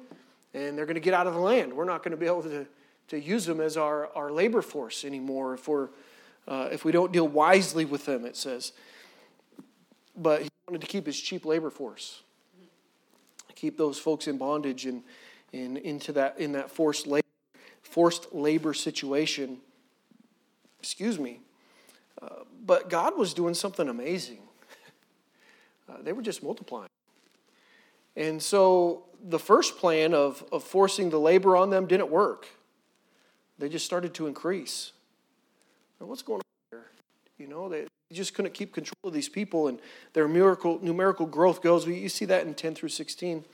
and 0.52 0.76
they're 0.76 0.86
going 0.86 0.94
to 0.96 1.00
get 1.00 1.14
out 1.14 1.26
of 1.26 1.34
the 1.34 1.40
land. 1.40 1.72
We're 1.72 1.84
not 1.84 2.02
going 2.02 2.10
to 2.10 2.16
be 2.16 2.26
able 2.26 2.42
to, 2.42 2.66
to 3.08 3.20
use 3.20 3.46
them 3.46 3.60
as 3.60 3.76
our, 3.76 4.14
our 4.14 4.30
labor 4.30 4.62
force 4.62 5.04
anymore 5.04 5.54
if, 5.54 5.68
we're, 5.68 5.88
uh, 6.48 6.68
if 6.72 6.84
we 6.84 6.92
don't 6.92 7.12
deal 7.12 7.28
wisely 7.28 7.84
with 7.84 8.06
them, 8.06 8.24
it 8.24 8.36
says. 8.36 8.72
But 10.16 10.42
he 10.42 10.48
wanted 10.66 10.80
to 10.80 10.86
keep 10.86 11.06
his 11.06 11.20
cheap 11.20 11.44
labor 11.44 11.70
force, 11.70 12.22
keep 13.56 13.76
those 13.76 13.98
folks 13.98 14.28
in 14.28 14.38
bondage 14.38 14.86
and, 14.86 15.02
and 15.52 15.76
into 15.78 16.12
that, 16.12 16.38
in 16.38 16.52
that 16.52 16.70
forced 16.70 17.06
labor, 17.08 17.26
forced 17.82 18.32
labor 18.32 18.72
situation. 18.72 19.58
Excuse 20.78 21.18
me. 21.18 21.40
Uh, 22.22 22.44
but 22.64 22.88
God 22.88 23.18
was 23.18 23.34
doing 23.34 23.54
something 23.54 23.88
amazing. 23.88 24.38
Uh, 25.88 26.02
they 26.02 26.12
were 26.12 26.22
just 26.22 26.42
multiplying. 26.42 26.88
And 28.16 28.42
so 28.42 29.04
the 29.22 29.38
first 29.38 29.78
plan 29.78 30.14
of, 30.14 30.44
of 30.50 30.64
forcing 30.64 31.10
the 31.10 31.20
labor 31.20 31.56
on 31.56 31.70
them 31.70 31.86
didn't 31.86 32.10
work. 32.10 32.48
They 33.58 33.68
just 33.68 33.84
started 33.84 34.12
to 34.14 34.26
increase. 34.26 34.92
Now, 36.00 36.06
what's 36.06 36.22
going 36.22 36.40
on 36.40 36.78
here? 36.78 36.86
You 37.38 37.46
know, 37.46 37.68
they 37.68 37.86
just 38.12 38.34
couldn't 38.34 38.54
keep 38.54 38.72
control 38.72 38.96
of 39.04 39.12
these 39.12 39.28
people, 39.28 39.68
and 39.68 39.80
their 40.12 40.28
miracle, 40.28 40.78
numerical 40.80 41.26
growth 41.26 41.62
goes. 41.62 41.86
You 41.86 42.08
see 42.08 42.24
that 42.26 42.46
in 42.46 42.54
10 42.54 42.74
through 42.74 42.90
16. 42.90 43.44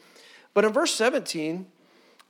But 0.55 0.65
in 0.65 0.73
verse 0.73 0.95
17, 0.95 1.67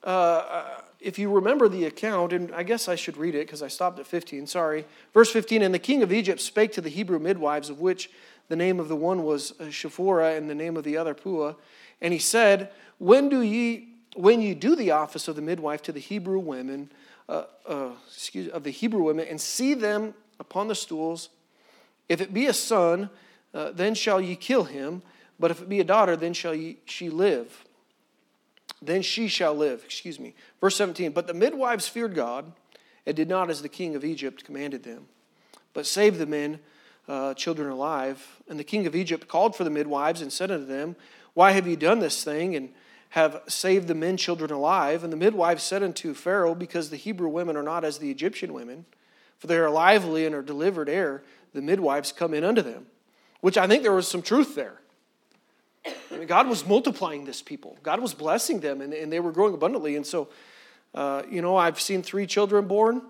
uh, 0.05 0.65
if 1.01 1.19
you 1.19 1.31
remember 1.31 1.69
the 1.69 1.85
account, 1.85 2.33
and 2.33 2.55
I 2.55 2.63
guess 2.63 2.89
I 2.89 2.95
should 2.95 3.17
read 3.17 3.35
it 3.35 3.47
because 3.47 3.63
I 3.63 3.69
stopped 3.69 3.99
at 3.99 4.07
15, 4.07 4.47
sorry. 4.47 4.85
Verse 5.13 5.33
15 5.33 5.63
And 5.63 5.75
the 5.75 5.81
king 5.81 6.03
of 6.03 6.13
Egypt 6.13 6.41
spake 6.41 6.73
to 6.73 6.81
the 6.81 6.89
Hebrew 6.89 7.19
midwives, 7.19 7.71
of 7.71 7.81
which 7.81 8.11
the 8.49 8.57
name 8.57 8.79
of 8.79 8.89
the 8.89 8.97
one 8.97 9.25
was 9.25 9.53
uh, 9.59 9.65
Shiphrah, 9.65 10.37
and 10.37 10.49
the 10.49 10.55
name 10.55 10.77
of 10.77 10.85
the 10.85 10.97
other 10.97 11.15
Puah. 11.15 11.55
And 12.01 12.13
he 12.13 12.19
said, 12.19 12.71
When 12.99 13.29
do 13.29 13.43
ye 13.43 13.89
when 14.15 14.43
you 14.43 14.55
do 14.55 14.77
the 14.77 14.91
office 14.91 15.29
of 15.29 15.37
the 15.37 15.43
midwife 15.43 15.83
to 15.83 15.93
the 15.93 16.01
Hebrew 16.01 16.39
women, 16.39 16.91
uh, 17.29 17.45
uh, 17.67 17.91
excuse 18.15 18.49
of 18.49 18.63
the 18.63 18.71
Hebrew 18.71 19.03
women, 19.03 19.27
and 19.29 19.41
see 19.41 19.75
them 19.75 20.15
upon 20.39 20.69
the 20.69 20.75
stools, 20.75 21.31
if 22.09 22.21
it 22.21 22.35
be 22.35 22.47
a 22.47 22.53
son, 22.53 23.11
uh, 23.55 23.73
then 23.73 23.95
shall 23.95 24.21
ye 24.21 24.37
kill 24.37 24.65
him. 24.65 25.03
But 25.39 25.51
if 25.51 25.61
it 25.61 25.69
be 25.69 25.81
a 25.81 25.85
daughter, 25.85 26.17
then 26.17 26.33
shall 26.33 26.55
ye, 26.55 26.79
she 26.85 27.11
live. 27.11 27.65
Then 28.81 29.03
she 29.03 29.29
shall 29.29 29.55
live. 29.55 29.83
Excuse 29.85 30.21
me. 30.21 30.35
Verse 30.61 30.77
17. 30.77 31.13
But 31.13 31.27
the 31.27 31.35
midwives 31.35 31.89
feared 31.89 32.15
God 32.15 32.53
and 33.07 33.17
did 33.17 33.29
not 33.29 33.51
as 33.51 33.63
the 33.63 33.69
king 33.69 33.95
of 33.97 34.05
Egypt 34.05 34.45
commanded 34.45 34.83
them, 34.83 35.07
but 35.75 35.87
saved 35.87 36.19
the 36.19 36.27
men, 36.27 36.61
uh, 37.09 37.35
children 37.35 37.71
alive. 37.71 38.25
And 38.49 38.59
the 38.59 38.65
king 38.65 38.87
of 38.87 38.95
Egypt 38.95 39.27
called 39.27 39.57
for 39.57 39.65
the 39.65 39.71
midwives 39.71 40.21
and 40.21 40.33
said 40.33 40.51
unto 40.51 40.67
them, 40.67 40.97
why 41.35 41.53
have 41.53 41.67
you 41.67 41.77
done 41.77 42.01
this 42.01 42.23
thing 42.23 42.55
and 42.57 42.71
have 43.11 43.43
saved 43.47 43.89
the 43.89 43.95
men 43.95 44.17
children 44.17 44.51
alive? 44.51 45.03
And 45.03 45.13
the 45.13 45.17
midwives 45.17 45.63
said 45.63 45.83
unto 45.83 46.15
Pharaoh, 46.15 46.55
Because 46.55 46.91
the 46.91 46.97
Hebrew 46.97 47.29
women 47.29 47.57
are 47.57 47.63
not 47.63 47.85
as 47.85 47.99
the 47.99 48.11
Egyptian 48.11 48.53
women, 48.53 48.85
for 49.39 49.47
they 49.47 49.57
are 49.57 49.71
lively 49.71 50.27
and 50.27 50.35
are 50.35 50.43
delivered 50.43 50.89
ere 50.89 51.23
the 51.53 51.63
midwives 51.63 52.13
come 52.13 52.35
in 52.35 52.45
unto 52.45 52.63
them. 52.63 52.87
Which 53.41 53.59
I 53.59 53.67
think 53.67 53.83
there 53.83 53.93
was 53.93 54.07
some 54.07 54.23
truth 54.23 54.55
there. 54.55 54.81
I 55.85 56.17
mean, 56.17 56.27
God 56.27 56.47
was 56.47 56.67
multiplying 56.67 57.25
this 57.25 57.43
people, 57.43 57.77
God 57.83 58.01
was 58.01 58.15
blessing 58.15 58.61
them, 58.61 58.81
and, 58.81 58.93
and 58.93 59.13
they 59.13 59.21
were 59.21 59.33
growing 59.33 59.55
abundantly. 59.55 59.97
And 59.97 60.07
so, 60.07 60.29
uh, 60.95 61.23
you 61.29 61.43
know, 61.43 61.57
I've 61.57 61.81
seen 61.81 62.03
three 62.03 62.27
children 62.27 62.69
born, 62.69 63.03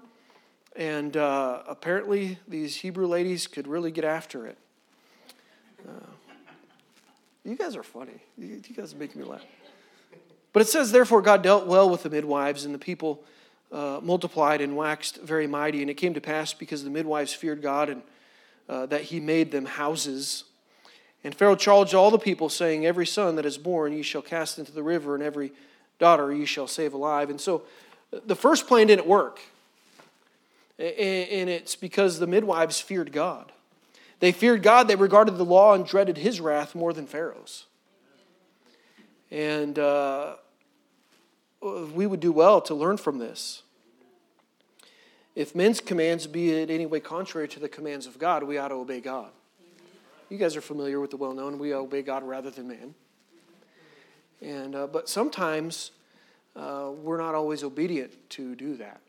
and 0.75 1.17
uh, 1.17 1.63
apparently 1.67 2.39
these 2.49 2.77
Hebrew 2.77 3.07
ladies 3.07 3.47
could 3.47 3.67
really 3.67 3.91
get 3.91 4.05
after 4.05 4.47
it. 4.47 4.57
Uh, 5.87 6.07
you 7.45 7.57
guys 7.57 7.77
are 7.77 7.83
funny. 7.83 8.23
You, 8.39 8.63
you 8.67 8.75
guys 8.75 8.95
make 8.95 9.17
me 9.17 9.25
laugh. 9.25 9.45
But 10.53 10.63
it 10.63 10.69
says, 10.69 10.93
Therefore, 10.93 11.23
God 11.23 11.43
dealt 11.43 11.67
well 11.67 11.91
with 11.91 12.05
the 12.05 12.11
midwives, 12.11 12.65
and 12.65 12.75
the 12.75 12.79
people 12.79 13.25
uh, 13.73 14.01
multiplied 14.03 14.61
and 14.61 14.77
waxed 14.77 15.21
very 15.21 15.47
mighty. 15.47 15.81
And 15.81 15.91
it 15.91 15.95
came 15.95 16.15
to 16.15 16.21
pass 16.21 16.53
because 16.53 16.85
the 16.85 16.91
midwives 16.91 17.33
feared 17.33 17.63
God 17.63 17.89
and 17.89 18.03
uh, 18.69 18.87
that 18.87 19.03
he 19.03 19.21
made 19.21 19.51
them 19.51 19.65
houses. 19.65 20.45
And 21.25 21.35
Pharaoh 21.35 21.57
charged 21.57 21.95
all 21.95 22.11
the 22.11 22.19
people, 22.19 22.49
saying, 22.49 22.87
Every 22.87 23.07
son 23.07 23.37
that 23.37 23.47
is 23.47 23.59
born 23.59 23.93
ye 23.93 24.03
shall 24.03 24.23
cast 24.23 24.59
into 24.59 24.73
the 24.73 24.83
river, 24.83 25.15
and 25.15 25.23
every 25.23 25.53
daughter 25.99 26.33
ye 26.33 26.45
shall 26.45 26.67
save 26.67 26.95
alive. 26.95 27.31
And 27.31 27.41
so 27.41 27.63
the 28.27 28.37
first 28.37 28.67
plan 28.67 28.89
didn't 28.89 29.07
work. 29.07 29.41
And 30.79 31.49
it's 31.49 31.77
because 31.77 32.19
the 32.19 32.27
midwives 32.27 32.81
feared 32.81 33.13
God. 33.13 33.53
They 34.21 34.33
feared 34.33 34.63
God, 34.63 34.87
they 34.87 34.97
regarded 34.97 35.37
the 35.37 35.45
law 35.45 35.75
and 35.75 35.85
dreaded 35.85 36.17
his 36.17 36.41
wrath 36.41 36.75
more 36.75 36.93
than 36.93 37.07
Pharaoh's. 37.07 37.67
And 39.31 39.79
uh, 39.79 40.35
we 41.61 42.07
would 42.07 42.21
do 42.21 42.33
well 42.33 42.61
to 42.63 42.75
learn 42.75 42.99
from 42.99 43.19
this. 43.19 43.63
If 45.35 45.55
men's 45.55 45.81
commands 45.81 46.27
be 46.27 46.61
in 46.61 46.71
any 46.71 46.87
way 46.87 47.01
contrary 47.01 47.49
to 47.49 47.61
the 47.61 47.69
commands 47.69 48.07
of 48.07 48.19
God, 48.19 48.43
we 48.43 48.59
ought 48.59 48.69
to 48.69 48.75
obey 48.75 49.01
God. 49.01 49.31
You 50.29 50.39
guys 50.39 50.57
are 50.57 50.61
familiar 50.63 51.01
with 51.01 51.11
the 51.11 51.17
well 51.17 51.33
known, 51.33 51.59
we 51.59 51.75
obey 51.75 52.03
God 52.03 52.23
rather 52.23 52.51
than 52.51 52.69
man. 52.69 52.95
And, 54.41 54.75
uh, 54.75 54.87
but 54.87 55.09
sometimes 55.09 55.93
uh, 56.57 56.91
we're 56.95 57.19
not 57.19 57.35
always 57.35 57.63
obedient 57.63 58.13
to 58.31 58.55
do 58.55 58.77
that. 58.77 59.01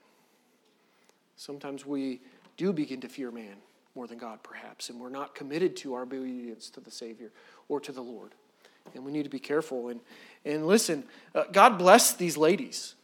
Sometimes 1.36 1.86
we 1.86 2.22
do 2.56 2.72
begin 2.72 3.02
to 3.02 3.10
fear 3.10 3.32
man 3.32 3.56
more 3.96 4.08
than 4.08 4.18
God, 4.18 4.44
perhaps, 4.44 4.90
and 4.90 5.00
we're 5.00 5.10
not 5.10 5.36
committed 5.36 5.76
to 5.78 5.94
our 5.94 6.04
obedience 6.04 6.70
to 6.72 6.80
the 6.80 6.92
Savior 6.92 7.32
or 7.68 7.80
to 7.82 7.92
the 7.92 8.02
Lord. 8.02 8.32
And 8.96 9.04
we 9.06 9.12
need 9.12 9.24
to 9.24 9.30
be 9.30 9.40
careful. 9.40 9.90
And, 9.90 10.00
and 10.46 10.68
listen, 10.68 11.04
uh, 11.34 11.44
God 11.52 11.78
bless 11.78 12.14
these 12.14 12.38
ladies. 12.38 12.96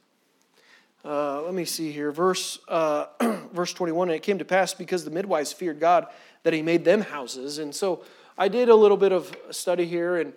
Uh, 1.04 1.42
let 1.44 1.54
me 1.54 1.66
see 1.66 1.92
here. 1.92 2.12
Verse, 2.12 2.60
uh, 2.68 3.06
verse 3.54 3.74
21 3.74 4.10
And 4.10 4.16
it 4.16 4.24
came 4.24 4.40
to 4.40 4.46
pass 4.46 4.74
because 4.74 5.06
the 5.06 5.12
midwives 5.12 5.54
feared 5.54 5.80
God 5.80 6.08
that 6.44 6.54
he 6.54 6.62
made 6.62 6.84
them 6.84 7.02
houses. 7.02 7.60
And 7.60 7.74
so 7.74 8.04
I 8.38 8.48
did 8.48 8.70
a 8.70 8.76
little 8.76 8.98
bit 8.98 9.12
of 9.12 9.36
study 9.52 9.86
here, 9.86 10.18
and, 10.18 10.34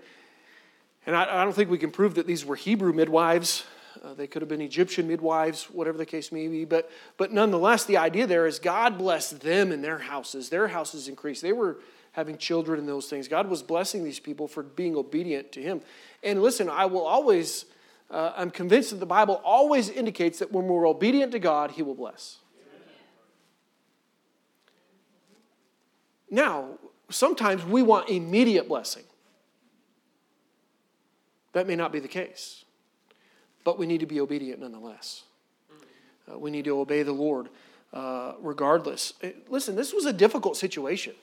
and 1.07 1.17
I, 1.17 1.43
I 1.43 1.45
don't 1.45 1.53
think 1.53 1.71
we 1.71 1.79
can 1.79 1.91
prove 1.91 2.15
that 2.15 2.27
these 2.27 2.45
were 2.45 2.57
Hebrew 2.57 2.93
midwives. 2.93 3.65
Uh, 4.03 4.15
they 4.15 4.27
could 4.27 4.43
have 4.43 4.49
been 4.49 4.61
Egyptian 4.61 5.07
midwives, 5.07 5.65
whatever 5.65 5.99
the 5.99 6.07
case 6.07 6.33
may 6.33 6.49
be. 6.49 6.65
But, 6.65 6.91
but 7.17 7.33
nonetheless, 7.33 7.85
the 7.85 7.99
idea 7.99 8.27
there 8.27 8.47
is 8.47 8.59
God 8.59 8.99
blessed 8.99 9.41
them 9.41 9.71
and 9.71 9.83
their 9.83 9.99
houses. 9.99 10.49
Their 10.49 10.69
houses 10.69 11.09
increased. 11.09 11.43
They 11.43 11.53
were 11.53 11.79
having 12.13 12.37
children 12.37 12.79
and 12.79 12.89
those 12.89 13.07
things. 13.07 13.29
God 13.29 13.49
was 13.49 13.63
blessing 13.63 14.05
these 14.05 14.21
people 14.21 14.47
for 14.47 14.63
being 14.63 14.97
obedient 14.97 15.53
to 15.53 15.63
Him. 15.63 15.81
And 16.23 16.43
listen, 16.43 16.69
I 16.69 16.87
will 16.87 17.07
always, 17.07 17.65
uh, 18.13 18.35
I'm 18.37 18.51
convinced 18.51 18.91
that 18.91 19.01
the 19.01 19.07
Bible 19.07 19.41
always 19.45 19.89
indicates 19.89 20.39
that 20.41 20.53
when 20.53 20.69
we're 20.69 20.87
obedient 20.87 21.33
to 21.33 21.39
God, 21.39 21.73
He 21.73 21.83
will 21.83 21.95
bless. 21.95 22.39
Now, 26.31 26.79
sometimes 27.11 27.65
we 27.65 27.83
want 27.83 28.09
immediate 28.09 28.69
blessing. 28.69 29.05
That 31.53 31.67
may 31.67 31.77
not 31.77 31.93
be 31.93 32.01
the 32.01 32.09
case, 32.09 32.65
but 33.65 33.79
we 33.79 33.87
need 33.87 34.01
to 34.01 34.07
be 34.07 34.21
obedient 34.21 34.61
nonetheless. 34.61 35.25
Uh, 36.31 36.39
we 36.39 36.51
need 36.51 36.65
to 36.65 36.79
obey 36.79 37.03
the 37.03 37.13
Lord 37.13 37.49
uh, 37.93 38.33
regardless. 38.41 39.13
Uh, 39.23 39.29
listen, 39.49 39.77
this 39.77 39.93
was 39.93 40.07
a 40.07 40.13
difficult 40.13 40.57
situation. 40.57 41.15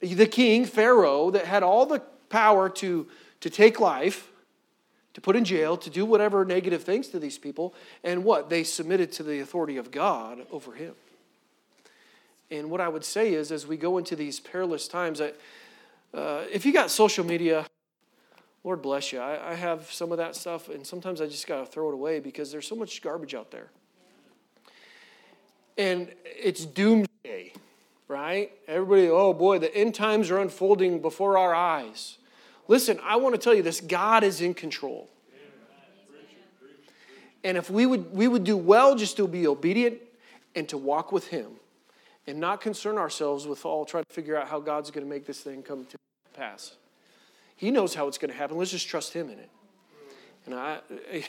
The 0.00 0.26
king, 0.26 0.64
Pharaoh, 0.64 1.30
that 1.30 1.46
had 1.46 1.62
all 1.62 1.86
the 1.86 2.00
power 2.28 2.68
to, 2.68 3.06
to 3.40 3.50
take 3.50 3.80
life, 3.80 4.30
to 5.14 5.20
put 5.20 5.36
in 5.36 5.44
jail, 5.44 5.76
to 5.76 5.90
do 5.90 6.04
whatever 6.04 6.44
negative 6.44 6.82
things 6.82 7.08
to 7.08 7.18
these 7.18 7.38
people, 7.38 7.74
and 8.02 8.24
what? 8.24 8.50
They 8.50 8.64
submitted 8.64 9.12
to 9.12 9.22
the 9.22 9.40
authority 9.40 9.76
of 9.76 9.90
God 9.90 10.46
over 10.50 10.72
him. 10.72 10.94
And 12.50 12.70
what 12.70 12.80
I 12.80 12.88
would 12.88 13.04
say 13.04 13.32
is, 13.32 13.50
as 13.50 13.66
we 13.66 13.76
go 13.76 13.98
into 13.98 14.16
these 14.16 14.38
perilous 14.38 14.86
times, 14.86 15.20
I, 15.20 15.32
uh, 16.12 16.44
if 16.52 16.66
you 16.66 16.72
got 16.72 16.90
social 16.90 17.24
media, 17.24 17.66
Lord 18.64 18.82
bless 18.82 19.12
you. 19.12 19.20
I, 19.20 19.52
I 19.52 19.54
have 19.54 19.90
some 19.92 20.10
of 20.10 20.18
that 20.18 20.36
stuff, 20.36 20.68
and 20.68 20.86
sometimes 20.86 21.20
I 21.20 21.26
just 21.26 21.46
got 21.46 21.60
to 21.60 21.66
throw 21.66 21.88
it 21.88 21.94
away 21.94 22.20
because 22.20 22.50
there's 22.50 22.66
so 22.66 22.76
much 22.76 23.00
garbage 23.02 23.34
out 23.34 23.50
there. 23.50 23.68
And 25.76 26.12
it's 26.24 26.64
doomsday, 26.64 27.52
right? 28.08 28.52
Everybody, 28.68 29.08
oh 29.08 29.32
boy, 29.32 29.58
the 29.58 29.74
end 29.74 29.94
times 29.94 30.30
are 30.30 30.38
unfolding 30.38 31.00
before 31.00 31.36
our 31.36 31.54
eyes. 31.54 32.18
Listen, 32.66 32.98
I 33.02 33.16
want 33.16 33.34
to 33.34 33.40
tell 33.40 33.54
you 33.54 33.62
this 33.62 33.80
God 33.80 34.24
is 34.24 34.40
in 34.40 34.54
control. 34.54 35.08
And 37.42 37.58
if 37.58 37.68
we 37.68 37.84
would, 37.84 38.10
we 38.12 38.26
would 38.26 38.44
do 38.44 38.56
well 38.56 38.96
just 38.96 39.18
to 39.18 39.28
be 39.28 39.46
obedient 39.46 39.98
and 40.54 40.66
to 40.70 40.78
walk 40.78 41.12
with 41.12 41.28
Him 41.28 41.48
and 42.26 42.40
not 42.40 42.62
concern 42.62 42.96
ourselves 42.96 43.46
with 43.46 43.66
oh, 43.66 43.70
all 43.70 43.84
trying 43.84 44.04
to 44.04 44.12
figure 44.14 44.36
out 44.36 44.48
how 44.48 44.60
God's 44.60 44.90
going 44.90 45.04
to 45.04 45.10
make 45.10 45.26
this 45.26 45.40
thing 45.40 45.62
come 45.62 45.84
to 45.84 45.98
pass. 46.32 46.74
He 47.56 47.70
knows 47.70 47.94
how 47.94 48.08
it's 48.08 48.16
going 48.16 48.30
to 48.30 48.36
happen. 48.36 48.56
Let's 48.56 48.70
just 48.70 48.88
trust 48.88 49.12
Him 49.12 49.28
in 49.28 49.38
it. 49.38 49.50
And 50.46 50.54
I, 50.54 50.78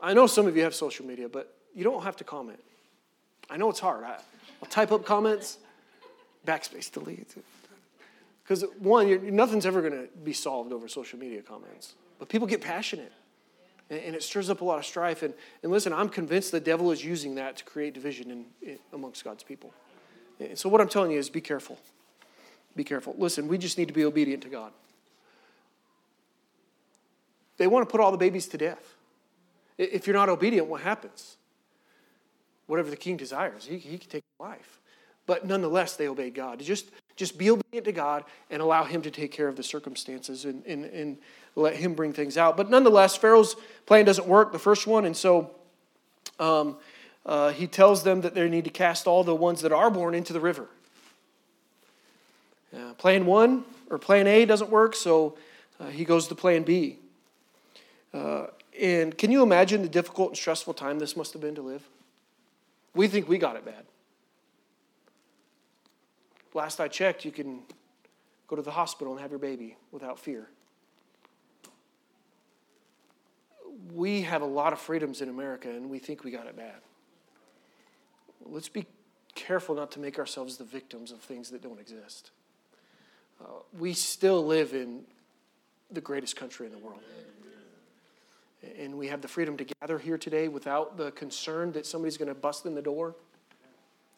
I 0.00 0.12
know 0.12 0.26
some 0.26 0.46
of 0.48 0.56
you 0.56 0.64
have 0.64 0.74
social 0.74 1.06
media, 1.06 1.28
but 1.28 1.54
you 1.74 1.84
don't 1.84 2.02
have 2.02 2.16
to 2.16 2.24
comment. 2.24 2.60
I 3.48 3.56
know 3.56 3.70
it's 3.70 3.80
hard. 3.80 4.02
I, 4.02 4.18
will 4.60 4.68
type 4.68 4.90
up 4.90 5.04
comments, 5.04 5.58
backspace, 6.46 6.90
delete. 6.90 7.34
Because 8.50 8.64
one, 8.80 9.36
nothing's 9.36 9.64
ever 9.64 9.80
going 9.80 9.92
to 9.92 10.08
be 10.24 10.32
solved 10.32 10.72
over 10.72 10.88
social 10.88 11.20
media 11.20 11.40
comments. 11.40 11.94
But 12.18 12.28
people 12.28 12.48
get 12.48 12.60
passionate, 12.60 13.12
and, 13.88 14.00
and, 14.00 14.16
it 14.16 14.24
stirs 14.24 14.50
up 14.50 14.60
a 14.60 14.64
lot 14.64 14.80
of 14.80 14.84
strife. 14.84 15.22
And, 15.22 15.34
and 15.62 15.70
listen, 15.70 15.92
I'm 15.92 16.08
convinced 16.08 16.50
the 16.50 16.58
devil 16.58 16.90
is 16.90 17.04
using 17.04 17.36
that 17.36 17.58
to 17.58 17.64
create 17.64 17.94
division 17.94 18.28
in, 18.32 18.46
in, 18.60 18.78
amongst 18.92 19.22
God's 19.22 19.44
people. 19.44 19.72
And 20.40 20.58
so 20.58 20.68
what 20.68 20.80
I'm 20.80 20.88
telling 20.88 21.12
you 21.12 21.18
is 21.20 21.30
be 21.30 21.40
careful. 21.40 21.78
Be 22.74 22.82
careful. 22.82 23.14
Listen, 23.16 23.46
we 23.46 23.56
just 23.56 23.78
need 23.78 23.86
to 23.86 23.94
be 23.94 24.04
obedient 24.04 24.42
to 24.42 24.48
God. 24.48 24.72
They 27.56 27.68
want 27.68 27.88
to 27.88 27.92
put 27.92 28.00
all 28.00 28.10
the 28.10 28.18
babies 28.18 28.48
to 28.48 28.58
death. 28.58 28.96
If 29.78 30.08
you're 30.08 30.16
not 30.16 30.28
obedient, 30.28 30.66
what 30.66 30.80
happens? 30.80 31.36
Whatever 32.66 32.90
the 32.90 32.96
king 32.96 33.16
desires, 33.16 33.64
he, 33.64 33.78
he 33.78 33.96
can 33.96 34.10
take 34.10 34.24
life. 34.40 34.80
But 35.26 35.46
nonetheless, 35.46 35.94
they 35.94 36.08
obeyed 36.08 36.34
God. 36.34 36.58
Just, 36.58 36.90
just 37.20 37.36
be 37.36 37.50
obedient 37.50 37.84
to 37.84 37.92
God 37.92 38.24
and 38.48 38.62
allow 38.62 38.82
Him 38.82 39.02
to 39.02 39.10
take 39.10 39.30
care 39.30 39.46
of 39.46 39.54
the 39.54 39.62
circumstances 39.62 40.46
and, 40.46 40.64
and, 40.64 40.86
and 40.86 41.18
let 41.54 41.76
Him 41.76 41.92
bring 41.92 42.14
things 42.14 42.38
out. 42.38 42.56
But 42.56 42.70
nonetheless, 42.70 43.14
Pharaoh's 43.14 43.56
plan 43.84 44.06
doesn't 44.06 44.26
work, 44.26 44.52
the 44.52 44.58
first 44.58 44.86
one, 44.86 45.04
and 45.04 45.14
so 45.14 45.50
um, 46.38 46.78
uh, 47.26 47.50
he 47.50 47.66
tells 47.66 48.02
them 48.02 48.22
that 48.22 48.34
they 48.34 48.48
need 48.48 48.64
to 48.64 48.70
cast 48.70 49.06
all 49.06 49.22
the 49.22 49.34
ones 49.34 49.60
that 49.60 49.70
are 49.70 49.90
born 49.90 50.14
into 50.14 50.32
the 50.32 50.40
river. 50.40 50.66
Uh, 52.74 52.94
plan 52.94 53.26
one 53.26 53.64
or 53.90 53.98
plan 53.98 54.26
A 54.26 54.46
doesn't 54.46 54.70
work, 54.70 54.96
so 54.96 55.36
uh, 55.78 55.88
he 55.88 56.06
goes 56.06 56.26
to 56.28 56.34
plan 56.34 56.62
B. 56.62 56.98
Uh, 58.14 58.46
and 58.80 59.16
can 59.18 59.30
you 59.30 59.42
imagine 59.42 59.82
the 59.82 59.88
difficult 59.88 60.30
and 60.30 60.38
stressful 60.38 60.72
time 60.72 60.98
this 60.98 61.16
must 61.16 61.34
have 61.34 61.42
been 61.42 61.54
to 61.56 61.62
live? 61.62 61.86
We 62.94 63.08
think 63.08 63.28
we 63.28 63.36
got 63.36 63.56
it 63.56 63.64
bad. 63.66 63.84
Last 66.54 66.80
I 66.80 66.88
checked, 66.88 67.24
you 67.24 67.30
can 67.30 67.60
go 68.48 68.56
to 68.56 68.62
the 68.62 68.70
hospital 68.70 69.12
and 69.12 69.22
have 69.22 69.30
your 69.30 69.38
baby 69.38 69.76
without 69.92 70.18
fear. 70.18 70.48
We 73.92 74.22
have 74.22 74.42
a 74.42 74.46
lot 74.46 74.72
of 74.72 74.80
freedoms 74.80 75.20
in 75.20 75.28
America, 75.28 75.68
and 75.68 75.88
we 75.88 75.98
think 75.98 76.24
we 76.24 76.30
got 76.30 76.46
it 76.46 76.56
bad. 76.56 76.80
Let's 78.44 78.68
be 78.68 78.86
careful 79.34 79.74
not 79.74 79.92
to 79.92 80.00
make 80.00 80.18
ourselves 80.18 80.56
the 80.56 80.64
victims 80.64 81.12
of 81.12 81.20
things 81.20 81.50
that 81.50 81.62
don't 81.62 81.80
exist. 81.80 82.30
Uh, 83.40 83.46
we 83.78 83.92
still 83.92 84.44
live 84.44 84.74
in 84.74 85.04
the 85.90 86.00
greatest 86.00 86.36
country 86.36 86.66
in 86.66 86.72
the 86.72 86.78
world. 86.78 87.00
And 88.78 88.98
we 88.98 89.06
have 89.06 89.22
the 89.22 89.28
freedom 89.28 89.56
to 89.56 89.64
gather 89.64 89.98
here 89.98 90.18
today 90.18 90.48
without 90.48 90.96
the 90.96 91.10
concern 91.12 91.72
that 91.72 91.86
somebody's 91.86 92.18
going 92.18 92.28
to 92.28 92.34
bust 92.34 92.66
in 92.66 92.74
the 92.74 92.82
door 92.82 93.14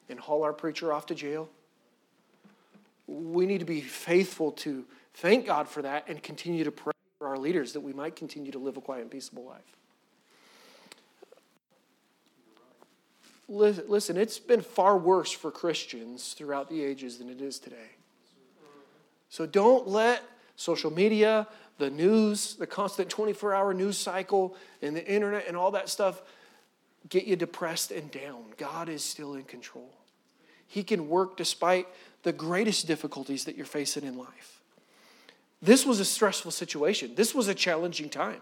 and 0.09 0.19
haul 0.19 0.43
our 0.43 0.53
preacher 0.53 0.93
off 0.93 1.07
to 1.07 1.15
jail. 1.15 1.49
We 3.13 3.47
need 3.47 3.59
to 3.59 3.67
be 3.67 3.81
faithful 3.81 4.53
to 4.53 4.85
thank 5.15 5.47
God 5.47 5.69
for 5.69 5.83
that 5.83 6.09
and 6.09 6.23
continue 6.23 6.65
to 6.65 6.73
pray 6.73 6.93
for 7.19 7.29
our 7.29 7.39
leaders 7.39 7.75
that 7.75 7.81
we 7.81 7.93
might 7.93 8.17
continue 8.17 8.51
to 8.53 8.59
live 8.59 8.77
a 8.77 8.81
quiet 8.81 9.03
and 9.03 9.11
peaceable 9.11 9.45
life. 9.45 9.61
Listen, 13.49 14.17
it's 14.17 14.39
been 14.39 14.63
far 14.63 14.97
worse 14.97 15.31
for 15.31 15.51
Christians 15.51 16.33
throughout 16.33 16.71
the 16.71 16.83
ages 16.83 17.19
than 17.19 17.29
it 17.29 17.43
is 17.43 17.59
today. 17.59 17.91
So 19.29 19.45
don't 19.45 19.87
let 19.87 20.23
social 20.57 20.91
media, 20.91 21.47
the 21.77 21.91
news, 21.91 22.55
the 22.55 22.67
constant 22.67 23.11
24 23.11 23.55
hour 23.55 23.75
news 23.75 23.99
cycle, 23.99 24.57
and 24.81 24.97
the 24.97 25.07
internet 25.07 25.47
and 25.49 25.57
all 25.57 25.73
that 25.73 25.91
stuff 25.91 26.23
get 27.09 27.25
you 27.25 27.37
depressed 27.37 27.91
and 27.91 28.11
down. 28.11 28.45
God 28.57 28.89
is 28.89 29.05
still 29.05 29.35
in 29.35 29.43
control. 29.43 29.91
He 30.67 30.83
can 30.83 31.09
work 31.09 31.37
despite 31.37 31.87
the 32.23 32.33
greatest 32.33 32.87
difficulties 32.87 33.45
that 33.45 33.57
you're 33.57 33.67
facing 33.67 34.05
in 34.05 34.17
life. 34.17 34.61
This 35.61 35.87
was 35.87 36.01
a 36.01 36.05
stressful 36.05 36.51
situation, 36.51 37.15
this 37.15 37.35
was 37.35 37.49
a 37.49 37.55
challenging 37.55 38.09
time. 38.09 38.41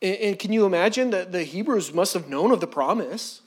And, 0.00 0.36
can 0.36 0.52
you 0.52 0.66
imagine 0.66 1.10
that 1.10 1.30
the 1.30 1.44
Hebrews 1.44 1.94
must 1.94 2.12
have 2.14 2.28
known 2.28 2.50
of 2.50 2.60
the 2.60 2.66
promise? 2.66 3.40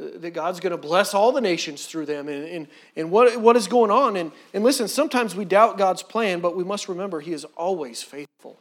Uh, 0.00 0.06
that 0.16 0.30
God's 0.30 0.58
going 0.58 0.72
to 0.72 0.76
bless 0.76 1.14
all 1.14 1.30
the 1.30 1.40
nations 1.40 1.86
through 1.86 2.06
them 2.06 2.28
and, 2.28 2.44
and, 2.44 2.68
and 2.96 3.10
what, 3.10 3.40
what 3.40 3.56
is 3.56 3.68
going 3.68 3.92
on. 3.92 4.16
And, 4.16 4.32
and 4.52 4.64
listen, 4.64 4.88
sometimes 4.88 5.36
we 5.36 5.44
doubt 5.44 5.78
God's 5.78 6.02
plan, 6.02 6.40
but 6.40 6.56
we 6.56 6.64
must 6.64 6.88
remember 6.88 7.20
He 7.20 7.32
is 7.32 7.44
always 7.56 8.02
faithful. 8.02 8.56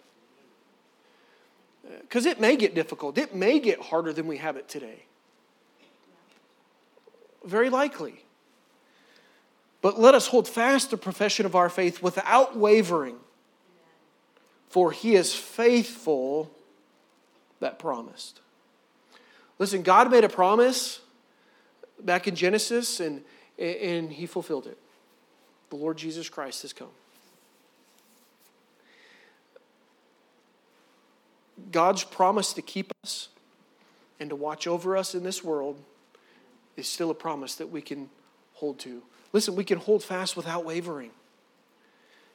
Uh, 1.83 1.97
because 2.01 2.27
it 2.27 2.39
may 2.39 2.55
get 2.55 2.75
difficult, 2.75 3.17
it 3.17 3.33
may 3.33 3.59
get 3.59 3.81
harder 3.81 4.13
than 4.13 4.27
we 4.27 4.37
have 4.37 4.55
it 4.55 4.69
today. 4.69 5.05
Very 7.47 7.69
likely. 7.69 8.25
But 9.81 9.97
let 9.97 10.13
us 10.13 10.27
hold 10.27 10.49
fast 10.49 10.91
the 10.91 10.97
profession 10.97 11.45
of 11.45 11.55
our 11.55 11.69
faith 11.69 12.03
without 12.03 12.57
wavering, 12.57 13.15
for 14.67 14.91
He 14.91 15.15
is 15.15 15.33
faithful 15.33 16.51
that 17.61 17.79
promised. 17.79 18.41
Listen, 19.59 19.81
God 19.81 20.11
made 20.11 20.25
a 20.25 20.29
promise 20.29 20.99
back 22.01 22.27
in 22.27 22.35
Genesis, 22.35 22.99
and, 22.99 23.23
and 23.57 24.11
he 24.11 24.25
fulfilled 24.25 24.67
it. 24.67 24.77
The 25.69 25.77
Lord 25.77 25.97
Jesus 25.97 26.29
Christ 26.29 26.61
has 26.63 26.73
come. 26.73 26.89
God's 31.71 32.03
promise 32.03 32.53
to 32.53 32.61
keep 32.61 32.91
us 33.03 33.29
and 34.19 34.29
to 34.29 34.35
watch 34.35 34.67
over 34.67 34.95
us 34.97 35.15
in 35.15 35.23
this 35.23 35.43
world 35.43 35.81
is 36.77 36.87
still 36.87 37.09
a 37.09 37.15
promise 37.15 37.55
that 37.55 37.69
we 37.69 37.81
can 37.81 38.09
hold 38.53 38.79
to. 38.79 39.01
Listen, 39.33 39.55
we 39.55 39.65
can 39.65 39.79
hold 39.79 40.03
fast 40.03 40.37
without 40.37 40.63
wavering 40.63 41.11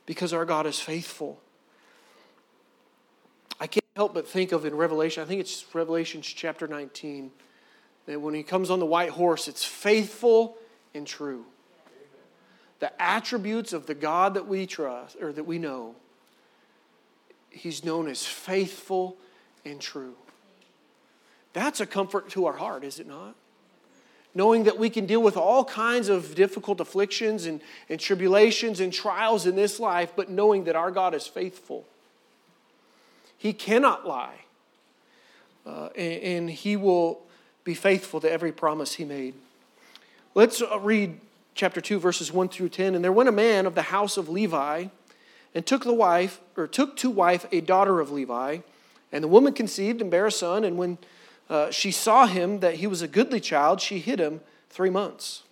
because 0.04 0.32
our 0.32 0.44
God 0.44 0.66
is 0.66 0.78
faithful. 0.78 1.40
I 3.58 3.66
can't 3.66 3.84
help 3.96 4.12
but 4.12 4.28
think 4.28 4.52
of 4.52 4.66
in 4.66 4.74
Revelation, 4.74 5.22
I 5.22 5.26
think 5.26 5.40
it's 5.40 5.64
Revelation 5.74 6.20
chapter 6.20 6.66
19 6.66 7.30
that 8.06 8.20
when 8.20 8.34
he 8.34 8.42
comes 8.42 8.70
on 8.70 8.80
the 8.80 8.86
white 8.86 9.10
horse, 9.10 9.46
it's 9.46 9.64
faithful 9.64 10.56
and 10.92 11.06
true. 11.06 11.44
The 12.80 13.00
attributes 13.00 13.72
of 13.72 13.86
the 13.86 13.94
God 13.94 14.34
that 14.34 14.48
we 14.48 14.66
trust 14.66 15.16
or 15.20 15.32
that 15.32 15.44
we 15.44 15.58
know, 15.58 15.94
he's 17.48 17.84
known 17.84 18.08
as 18.08 18.26
faithful 18.26 19.16
and 19.64 19.80
true. 19.80 20.14
That's 21.52 21.80
a 21.80 21.86
comfort 21.86 22.30
to 22.30 22.46
our 22.46 22.56
heart, 22.56 22.82
is 22.82 22.98
it 22.98 23.06
not? 23.06 23.36
Knowing 24.34 24.64
that 24.64 24.78
we 24.78 24.88
can 24.88 25.06
deal 25.06 25.22
with 25.22 25.36
all 25.36 25.64
kinds 25.64 26.08
of 26.08 26.34
difficult 26.34 26.80
afflictions 26.80 27.46
and, 27.46 27.60
and 27.88 28.00
tribulations 28.00 28.80
and 28.80 28.92
trials 28.92 29.46
in 29.46 29.56
this 29.56 29.78
life, 29.78 30.12
but 30.16 30.30
knowing 30.30 30.64
that 30.64 30.76
our 30.76 30.90
God 30.90 31.14
is 31.14 31.26
faithful. 31.26 31.84
He 33.36 33.52
cannot 33.52 34.06
lie, 34.06 34.44
uh, 35.66 35.88
and, 35.96 36.22
and 36.22 36.50
He 36.50 36.76
will 36.76 37.20
be 37.64 37.74
faithful 37.74 38.20
to 38.20 38.30
every 38.30 38.52
promise 38.52 38.94
He 38.94 39.04
made. 39.04 39.34
Let's 40.34 40.62
uh, 40.62 40.78
read 40.80 41.18
chapter 41.54 41.80
2, 41.80 41.98
verses 41.98 42.32
1 42.32 42.48
through 42.48 42.70
10. 42.70 42.94
And 42.94 43.04
there 43.04 43.12
went 43.12 43.28
a 43.28 43.32
man 43.32 43.66
of 43.66 43.74
the 43.74 43.82
house 43.82 44.16
of 44.16 44.28
Levi 44.28 44.86
and 45.54 45.66
took 45.66 45.84
the 45.84 45.92
wife, 45.92 46.40
or 46.56 46.66
took 46.66 46.96
to 46.96 47.10
wife 47.10 47.46
a 47.52 47.60
daughter 47.60 48.00
of 48.00 48.10
Levi. 48.10 48.58
And 49.12 49.22
the 49.22 49.28
woman 49.28 49.52
conceived 49.52 50.00
and 50.00 50.10
bare 50.10 50.26
a 50.26 50.32
son, 50.32 50.64
and 50.64 50.78
when 50.78 50.96
uh, 51.52 51.70
she 51.70 51.90
saw 51.90 52.26
him 52.26 52.60
that 52.60 52.76
he 52.76 52.86
was 52.86 53.02
a 53.02 53.06
goodly 53.06 53.38
child, 53.38 53.78
she 53.78 53.98
hid 53.98 54.18
him 54.18 54.40
three 54.70 54.88
months. 54.88 55.42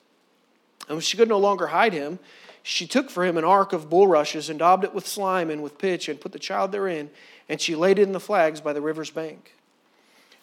And 0.89 0.97
when 0.97 1.03
she 1.03 1.19
could 1.19 1.29
no 1.29 1.39
longer 1.39 1.67
hide 1.67 1.93
him, 1.93 2.19
she 2.63 2.87
took 2.87 3.11
for 3.11 3.23
him 3.23 3.37
an 3.37 3.45
ark 3.45 3.75
of 3.75 3.91
bulrushes 3.91 4.49
and 4.49 4.59
daubed 4.59 4.83
it 4.83 4.95
with 4.95 5.07
slime 5.07 5.51
and 5.51 5.63
with 5.63 5.77
pitch 5.77 6.09
and 6.09 6.19
put 6.19 6.33
the 6.33 6.39
child 6.39 6.73
therein, 6.73 7.11
and 7.51 7.61
she 7.61 7.77
laid 7.77 7.99
it 7.99 8.05
in 8.05 8.13
the 8.13 8.19
flags 8.19 8.63
by 8.63 8.73
the 8.73 8.81
river's 8.81 9.11
bank. 9.11 9.55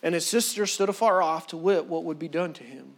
And 0.04 0.13
his 0.13 0.28
sister 0.28 0.67
stood 0.67 0.89
afar 0.89 1.24
off 1.24 1.48
to 1.48 1.58
wit 1.58 1.88
what 1.88 2.04
would 2.04 2.20
be 2.20 2.28
done 2.28 2.54
to 2.54 2.63
him. 2.63 2.93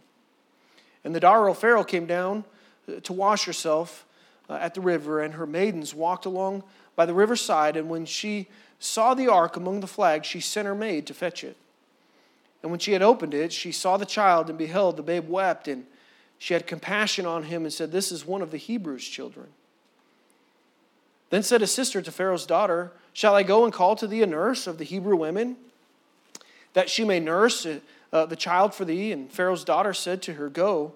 And 1.02 1.14
the 1.14 1.20
daughter 1.20 1.48
of 1.48 1.56
Pharaoh 1.56 1.82
came 1.82 2.04
down 2.04 2.44
uh, 2.86 3.00
to 3.00 3.14
wash 3.14 3.46
herself 3.46 4.04
uh, 4.50 4.58
at 4.60 4.74
the 4.74 4.82
river, 4.82 5.22
and 5.22 5.32
her 5.32 5.46
maidens 5.46 5.94
walked 5.94 6.26
along 6.26 6.62
by 6.94 7.06
the 7.06 7.14
riverside. 7.14 7.78
And 7.78 7.88
when 7.88 8.04
she 8.04 8.48
saw 8.78 9.14
the 9.14 9.28
ark 9.28 9.56
among 9.56 9.80
the 9.80 9.86
flags, 9.86 10.26
she 10.26 10.40
sent 10.40 10.66
her 10.66 10.74
maid 10.74 11.06
to 11.06 11.14
fetch 11.14 11.42
it. 11.42 11.56
And 12.62 12.70
when 12.70 12.80
she 12.80 12.92
had 12.92 13.02
opened 13.02 13.34
it, 13.34 13.52
she 13.52 13.72
saw 13.72 13.96
the 13.96 14.06
child, 14.06 14.48
and 14.48 14.58
beheld, 14.58 14.96
the 14.96 15.02
babe 15.02 15.28
wept, 15.28 15.68
and 15.68 15.86
she 16.38 16.54
had 16.54 16.66
compassion 16.66 17.26
on 17.26 17.44
him 17.44 17.64
and 17.64 17.72
said, 17.72 17.92
This 17.92 18.12
is 18.12 18.26
one 18.26 18.42
of 18.42 18.50
the 18.50 18.56
Hebrews' 18.56 19.06
children. 19.06 19.48
Then 21.30 21.42
said 21.42 21.60
his 21.60 21.72
sister 21.72 22.02
to 22.02 22.10
Pharaoh's 22.10 22.46
daughter, 22.46 22.92
Shall 23.12 23.34
I 23.34 23.42
go 23.42 23.64
and 23.64 23.72
call 23.72 23.96
to 23.96 24.06
thee 24.06 24.22
a 24.22 24.26
nurse 24.26 24.66
of 24.66 24.78
the 24.78 24.84
Hebrew 24.84 25.16
women, 25.16 25.56
that 26.72 26.90
she 26.90 27.04
may 27.04 27.20
nurse 27.20 27.66
uh, 28.12 28.26
the 28.26 28.36
child 28.36 28.74
for 28.74 28.84
thee? 28.84 29.12
And 29.12 29.30
Pharaoh's 29.30 29.64
daughter 29.64 29.94
said 29.94 30.22
to 30.22 30.34
her, 30.34 30.48
Go. 30.48 30.94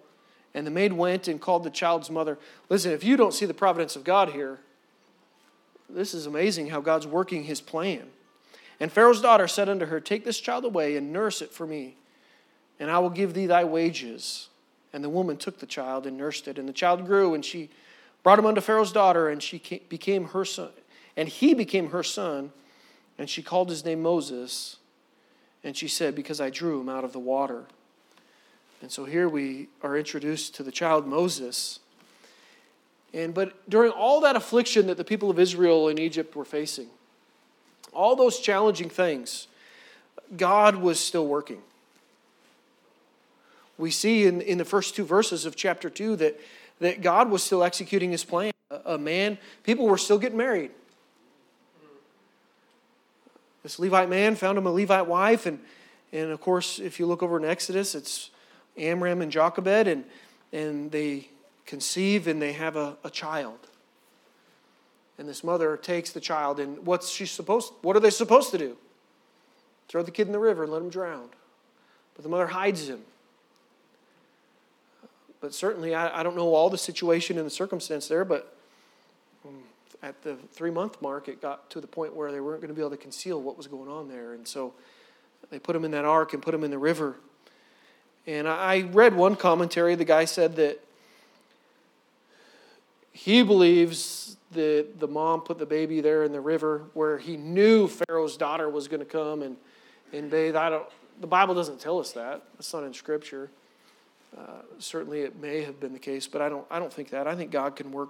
And 0.54 0.66
the 0.66 0.70
maid 0.70 0.92
went 0.92 1.26
and 1.26 1.40
called 1.40 1.64
the 1.64 1.70
child's 1.70 2.10
mother. 2.10 2.38
Listen, 2.68 2.92
if 2.92 3.02
you 3.02 3.16
don't 3.16 3.34
see 3.34 3.44
the 3.44 3.54
providence 3.54 3.96
of 3.96 4.04
God 4.04 4.30
here, 4.30 4.60
this 5.90 6.14
is 6.14 6.26
amazing 6.26 6.68
how 6.68 6.80
God's 6.80 7.06
working 7.06 7.44
his 7.44 7.60
plan. 7.60 8.04
And 8.84 8.92
Pharaoh's 8.92 9.22
daughter 9.22 9.48
said 9.48 9.70
unto 9.70 9.86
her, 9.86 9.98
Take 9.98 10.26
this 10.26 10.38
child 10.38 10.66
away 10.66 10.94
and 10.98 11.10
nurse 11.10 11.40
it 11.40 11.50
for 11.50 11.66
me, 11.66 11.96
and 12.78 12.90
I 12.90 12.98
will 12.98 13.08
give 13.08 13.32
thee 13.32 13.46
thy 13.46 13.64
wages. 13.64 14.50
And 14.92 15.02
the 15.02 15.08
woman 15.08 15.38
took 15.38 15.58
the 15.58 15.64
child 15.64 16.06
and 16.06 16.18
nursed 16.18 16.48
it. 16.48 16.58
And 16.58 16.68
the 16.68 16.74
child 16.74 17.06
grew, 17.06 17.32
and 17.32 17.42
she 17.42 17.70
brought 18.22 18.38
him 18.38 18.44
unto 18.44 18.60
Pharaoh's 18.60 18.92
daughter, 18.92 19.30
and 19.30 19.42
she 19.42 19.56
became 19.88 20.26
her 20.26 20.44
son. 20.44 20.68
And 21.16 21.30
he 21.30 21.54
became 21.54 21.92
her 21.92 22.02
son, 22.02 22.52
and 23.16 23.30
she 23.30 23.42
called 23.42 23.70
his 23.70 23.86
name 23.86 24.02
Moses. 24.02 24.76
And 25.64 25.74
she 25.74 25.88
said, 25.88 26.14
Because 26.14 26.38
I 26.38 26.50
drew 26.50 26.78
him 26.78 26.90
out 26.90 27.04
of 27.04 27.14
the 27.14 27.18
water. 27.18 27.64
And 28.82 28.92
so 28.92 29.06
here 29.06 29.30
we 29.30 29.68
are 29.82 29.96
introduced 29.96 30.56
to 30.56 30.62
the 30.62 30.70
child 30.70 31.06
Moses. 31.06 31.80
And 33.14 33.32
but 33.32 33.66
during 33.66 33.92
all 33.92 34.20
that 34.20 34.36
affliction 34.36 34.88
that 34.88 34.98
the 34.98 35.04
people 35.04 35.30
of 35.30 35.38
Israel 35.38 35.88
in 35.88 35.98
Egypt 35.98 36.36
were 36.36 36.44
facing, 36.44 36.88
all 37.94 38.16
those 38.16 38.38
challenging 38.38 38.88
things, 38.88 39.48
God 40.36 40.76
was 40.76 40.98
still 40.98 41.26
working. 41.26 41.62
We 43.76 43.90
see 43.90 44.26
in, 44.26 44.40
in 44.40 44.58
the 44.58 44.64
first 44.64 44.94
two 44.94 45.04
verses 45.04 45.46
of 45.46 45.56
chapter 45.56 45.90
2 45.90 46.16
that, 46.16 46.40
that 46.80 47.02
God 47.02 47.30
was 47.30 47.42
still 47.42 47.64
executing 47.64 48.10
his 48.10 48.24
plan. 48.24 48.52
A, 48.70 48.94
a 48.94 48.98
man, 48.98 49.38
people 49.64 49.86
were 49.86 49.98
still 49.98 50.18
getting 50.18 50.38
married. 50.38 50.70
This 53.62 53.78
Levite 53.78 54.10
man 54.10 54.36
found 54.36 54.58
him 54.58 54.66
a 54.66 54.70
Levite 54.70 55.06
wife, 55.06 55.46
and, 55.46 55.58
and 56.12 56.30
of 56.30 56.40
course, 56.40 56.78
if 56.78 57.00
you 57.00 57.06
look 57.06 57.22
over 57.22 57.38
in 57.38 57.44
Exodus, 57.44 57.94
it's 57.94 58.30
Amram 58.76 59.22
and 59.22 59.32
Jochebed, 59.32 59.88
and, 59.88 60.04
and 60.52 60.90
they 60.92 61.28
conceive 61.66 62.26
and 62.26 62.40
they 62.40 62.52
have 62.52 62.76
a, 62.76 62.96
a 63.04 63.10
child. 63.10 63.58
And 65.18 65.28
this 65.28 65.44
mother 65.44 65.76
takes 65.76 66.10
the 66.10 66.20
child, 66.20 66.58
and 66.58 66.84
what's 66.84 67.08
she 67.08 67.26
supposed? 67.26 67.72
What 67.82 67.96
are 67.96 68.00
they 68.00 68.10
supposed 68.10 68.50
to 68.50 68.58
do? 68.58 68.76
Throw 69.88 70.02
the 70.02 70.10
kid 70.10 70.26
in 70.26 70.32
the 70.32 70.38
river 70.38 70.64
and 70.64 70.72
let 70.72 70.82
him 70.82 70.90
drown. 70.90 71.28
But 72.14 72.22
the 72.22 72.28
mother 72.28 72.48
hides 72.48 72.88
him. 72.88 73.02
But 75.40 75.54
certainly, 75.54 75.94
I, 75.94 76.20
I 76.20 76.22
don't 76.22 76.36
know 76.36 76.54
all 76.54 76.70
the 76.70 76.78
situation 76.78 77.36
and 77.36 77.46
the 77.46 77.50
circumstance 77.50 78.08
there, 78.08 78.24
but 78.24 78.56
um, 79.46 79.62
at 80.02 80.22
the 80.22 80.36
three 80.52 80.70
month 80.70 81.00
mark, 81.02 81.28
it 81.28 81.42
got 81.42 81.68
to 81.70 81.80
the 81.80 81.86
point 81.86 82.14
where 82.14 82.32
they 82.32 82.40
weren't 82.40 82.60
going 82.60 82.68
to 82.68 82.74
be 82.74 82.80
able 82.80 82.90
to 82.90 82.96
conceal 82.96 83.42
what 83.42 83.56
was 83.56 83.66
going 83.66 83.90
on 83.90 84.08
there. 84.08 84.32
And 84.32 84.48
so 84.48 84.72
they 85.50 85.58
put 85.58 85.76
him 85.76 85.84
in 85.84 85.90
that 85.90 86.04
ark 86.04 86.32
and 86.32 86.42
put 86.42 86.54
him 86.54 86.64
in 86.64 86.70
the 86.70 86.78
river. 86.78 87.16
And 88.26 88.48
I 88.48 88.82
read 88.92 89.14
one 89.14 89.36
commentary, 89.36 89.94
the 89.96 90.04
guy 90.06 90.24
said 90.24 90.56
that 90.56 90.82
he 93.14 93.44
believes 93.44 94.36
that 94.50 94.98
the 94.98 95.06
mom 95.06 95.40
put 95.40 95.58
the 95.58 95.66
baby 95.66 96.00
there 96.00 96.24
in 96.24 96.32
the 96.32 96.40
river 96.40 96.82
where 96.94 97.16
he 97.16 97.36
knew 97.36 97.88
Pharaoh's 97.88 98.36
daughter 98.36 98.68
was 98.68 98.88
going 98.88 99.00
to 99.00 99.06
come 99.06 99.42
and, 99.42 99.56
and 100.12 100.30
bathe. 100.30 100.56
I 100.56 100.68
don't, 100.68 100.86
the 101.20 101.26
Bible 101.28 101.54
doesn't 101.54 101.80
tell 101.80 102.00
us 102.00 102.12
that. 102.12 102.42
That's 102.54 102.74
not 102.74 102.82
in 102.82 102.92
Scripture. 102.92 103.50
Uh, 104.36 104.62
certainly 104.80 105.20
it 105.20 105.40
may 105.40 105.62
have 105.62 105.78
been 105.78 105.92
the 105.92 105.98
case, 105.98 106.26
but 106.26 106.42
I 106.42 106.48
don't, 106.48 106.66
I 106.68 106.80
don't 106.80 106.92
think 106.92 107.10
that. 107.10 107.28
I 107.28 107.36
think 107.36 107.52
God 107.52 107.76
can 107.76 107.92
work 107.92 108.08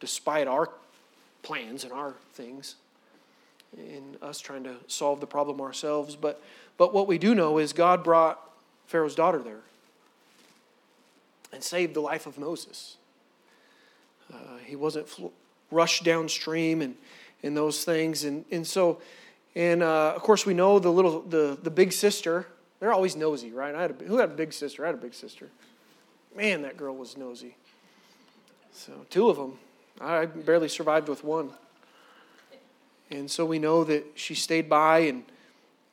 despite 0.00 0.48
our 0.48 0.68
plans 1.42 1.84
and 1.84 1.92
our 1.92 2.14
things 2.34 2.74
in 3.76 4.16
us 4.20 4.40
trying 4.40 4.64
to 4.64 4.74
solve 4.88 5.20
the 5.20 5.26
problem 5.26 5.60
ourselves. 5.60 6.16
But, 6.16 6.42
but 6.76 6.92
what 6.92 7.06
we 7.06 7.16
do 7.16 7.32
know 7.34 7.58
is 7.58 7.72
God 7.72 8.02
brought 8.02 8.40
Pharaoh's 8.86 9.14
daughter 9.14 9.38
there 9.38 9.60
and 11.52 11.62
saved 11.62 11.94
the 11.94 12.00
life 12.00 12.26
of 12.26 12.38
Moses. 12.38 12.96
Uh, 14.32 14.36
he 14.64 14.76
wasn't 14.76 15.08
fl- 15.08 15.28
rushed 15.70 16.04
downstream 16.04 16.82
and, 16.82 16.96
and 17.42 17.56
those 17.56 17.84
things. 17.84 18.24
And, 18.24 18.44
and 18.50 18.66
so, 18.66 19.00
and 19.54 19.82
uh, 19.82 20.12
of 20.14 20.22
course, 20.22 20.46
we 20.46 20.54
know 20.54 20.78
the 20.78 20.92
little, 20.92 21.22
the, 21.22 21.58
the 21.62 21.70
big 21.70 21.92
sister, 21.92 22.46
they're 22.80 22.92
always 22.92 23.16
nosy, 23.16 23.52
right? 23.52 23.74
I 23.74 23.82
had 23.82 23.90
a, 23.90 24.04
who 24.04 24.18
had 24.18 24.30
a 24.30 24.34
big 24.34 24.52
sister? 24.52 24.84
I 24.84 24.88
had 24.88 24.94
a 24.94 24.98
big 24.98 25.14
sister. 25.14 25.48
Man, 26.34 26.62
that 26.62 26.76
girl 26.76 26.96
was 26.96 27.16
nosy. 27.16 27.56
So, 28.72 28.92
two 29.10 29.28
of 29.28 29.36
them. 29.36 29.58
I 30.00 30.24
barely 30.26 30.68
survived 30.68 31.08
with 31.08 31.22
one. 31.22 31.50
And 33.10 33.30
so 33.30 33.44
we 33.44 33.58
know 33.58 33.84
that 33.84 34.04
she 34.14 34.34
stayed 34.34 34.70
by 34.70 35.00
and, 35.00 35.24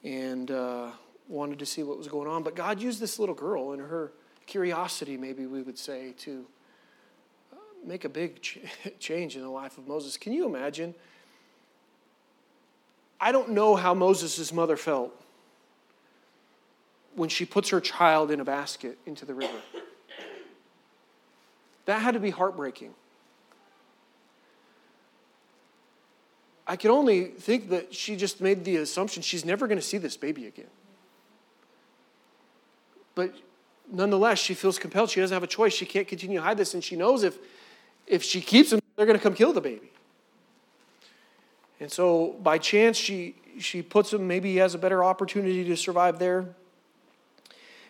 and 0.05 0.49
uh, 0.49 0.91
wanted 1.27 1.59
to 1.59 1.65
see 1.65 1.83
what 1.83 1.97
was 1.97 2.07
going 2.07 2.29
on. 2.29 2.43
But 2.43 2.55
God 2.55 2.81
used 2.81 3.01
this 3.01 3.19
little 3.19 3.35
girl 3.35 3.73
and 3.73 3.81
her 3.81 4.13
curiosity, 4.45 5.17
maybe 5.17 5.45
we 5.45 5.61
would 5.61 5.77
say, 5.77 6.13
to 6.19 6.45
make 7.85 8.05
a 8.05 8.09
big 8.09 8.41
ch- 8.41 8.59
change 8.99 9.35
in 9.35 9.41
the 9.41 9.49
life 9.49 9.77
of 9.77 9.87
Moses. 9.87 10.17
Can 10.17 10.33
you 10.33 10.45
imagine? 10.45 10.93
I 13.19 13.31
don't 13.31 13.49
know 13.49 13.75
how 13.75 13.93
Moses' 13.93 14.53
mother 14.53 14.77
felt 14.77 15.13
when 17.15 17.29
she 17.29 17.45
puts 17.45 17.69
her 17.69 17.81
child 17.81 18.31
in 18.31 18.39
a 18.39 18.45
basket 18.45 18.97
into 19.05 19.25
the 19.25 19.33
river. 19.33 19.59
That 21.85 22.01
had 22.01 22.13
to 22.13 22.19
be 22.19 22.29
heartbreaking. 22.29 22.93
I 26.67 26.75
can 26.75 26.91
only 26.91 27.25
think 27.25 27.69
that 27.69 27.95
she 27.95 28.15
just 28.15 28.41
made 28.41 28.63
the 28.63 28.77
assumption 28.77 29.23
she's 29.23 29.43
never 29.43 29.65
going 29.65 29.79
to 29.79 29.85
see 29.85 29.97
this 29.97 30.15
baby 30.15 30.45
again. 30.45 30.69
But 33.15 33.33
nonetheless, 33.91 34.37
she 34.37 34.53
feels 34.53 34.77
compelled. 34.77 35.09
She 35.09 35.19
doesn't 35.19 35.33
have 35.33 35.41
a 35.41 35.47
choice. 35.47 35.73
She 35.73 35.87
can't 35.87 36.07
continue 36.07 36.37
to 36.37 36.43
hide 36.43 36.57
this, 36.57 36.75
and 36.75 36.83
she 36.83 36.95
knows 36.95 37.23
if, 37.23 37.39
if 38.09 38.23
she 38.23 38.41
keeps 38.41 38.73
him, 38.73 38.81
they're 38.95 39.05
going 39.05 39.17
to 39.17 39.23
come 39.23 39.35
kill 39.35 39.53
the 39.53 39.61
baby. 39.61 39.91
And 41.79 41.89
so, 41.89 42.35
by 42.43 42.57
chance, 42.57 42.97
she, 42.97 43.35
she 43.57 43.81
puts 43.81 44.11
him, 44.11 44.27
maybe 44.27 44.51
he 44.51 44.57
has 44.57 44.75
a 44.75 44.77
better 44.77 45.01
opportunity 45.01 45.63
to 45.63 45.77
survive 45.77 46.19
there. 46.19 46.47